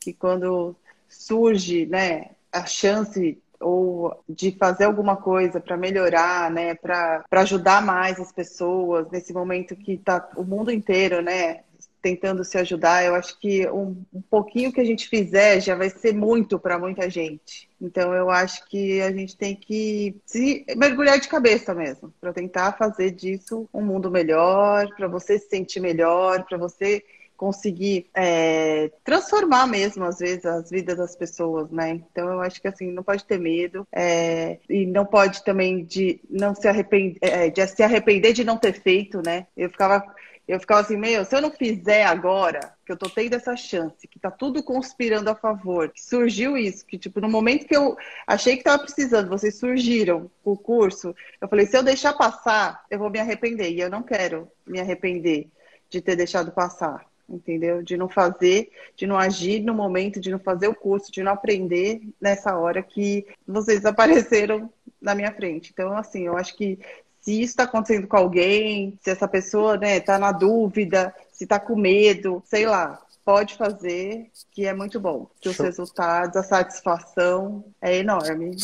[0.00, 0.76] que quando
[1.08, 8.20] surge, né, a chance ou de fazer alguma coisa para melhorar, né, para ajudar mais
[8.20, 11.64] as pessoas nesse momento que está o mundo inteiro, né,
[12.06, 15.90] tentando se ajudar, eu acho que um, um pouquinho que a gente fizer já vai
[15.90, 17.68] ser muito para muita gente.
[17.80, 22.78] Então eu acho que a gente tem que se mergulhar de cabeça mesmo, para tentar
[22.78, 27.02] fazer disso um mundo melhor, para você se sentir melhor, para você
[27.36, 31.90] conseguir é, transformar mesmo, às vezes, as vidas das pessoas, né?
[31.90, 36.18] Então, eu acho que, assim, não pode ter medo é, e não pode também de
[36.30, 39.46] não se arrepender, é, de se arrepender de não ter feito, né?
[39.54, 40.02] Eu ficava
[40.46, 44.06] eu ficava assim, meu, se eu não fizer agora, que eu tô tendo essa chance,
[44.06, 47.96] que tá tudo conspirando a favor, que surgiu isso, que tipo, no momento que eu
[48.26, 52.84] achei que tava precisando, vocês surgiram com o curso, eu falei, se eu deixar passar,
[52.88, 53.70] eu vou me arrepender.
[53.72, 55.48] E eu não quero me arrepender
[55.90, 57.82] de ter deixado passar, entendeu?
[57.82, 61.32] De não fazer, de não agir no momento, de não fazer o curso, de não
[61.32, 64.70] aprender nessa hora que vocês apareceram
[65.00, 65.70] na minha frente.
[65.72, 66.78] Então, assim, eu acho que
[67.26, 71.42] se isso está acontecendo com alguém, se essa pessoa está né, tá na dúvida, se
[71.42, 73.02] está com medo, sei lá.
[73.24, 75.28] pode fazer, que é muito bom.
[75.40, 78.56] Que os resultados, a satisfação é enorme.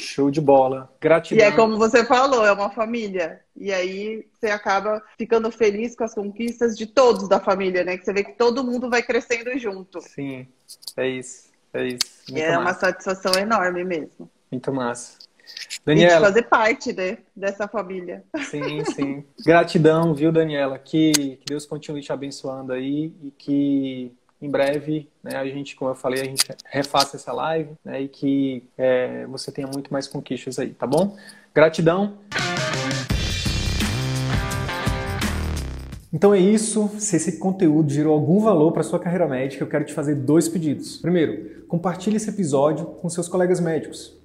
[0.00, 0.90] Show de bola.
[0.98, 1.44] Gratidão.
[1.44, 3.42] E é como você falou, é uma família.
[3.54, 7.98] E aí você acaba ficando feliz com as conquistas de todos da família, né?
[7.98, 10.00] Que você vê que todo mundo vai crescendo junto.
[10.00, 10.48] Sim,
[10.96, 11.52] é isso.
[11.74, 12.22] É isso.
[12.30, 12.60] Muito é massa.
[12.60, 14.30] uma satisfação enorme mesmo.
[14.50, 15.18] Muito massa.
[15.84, 16.12] Daniela.
[16.12, 18.24] E de fazer parte né, dessa família.
[18.50, 19.24] Sim, sim.
[19.44, 20.78] Gratidão, viu, Daniela?
[20.78, 25.90] Que, que Deus continue te abençoando aí e que em breve, né, a gente, como
[25.90, 30.06] eu falei, a gente refaça essa live né, e que é, você tenha muito mais
[30.06, 31.16] conquistas aí, tá bom?
[31.54, 32.18] Gratidão.
[36.12, 36.90] Então é isso.
[36.98, 40.48] Se esse conteúdo gerou algum valor para sua carreira médica, eu quero te fazer dois
[40.48, 40.98] pedidos.
[40.98, 44.16] Primeiro, compartilhe esse episódio com seus colegas médicos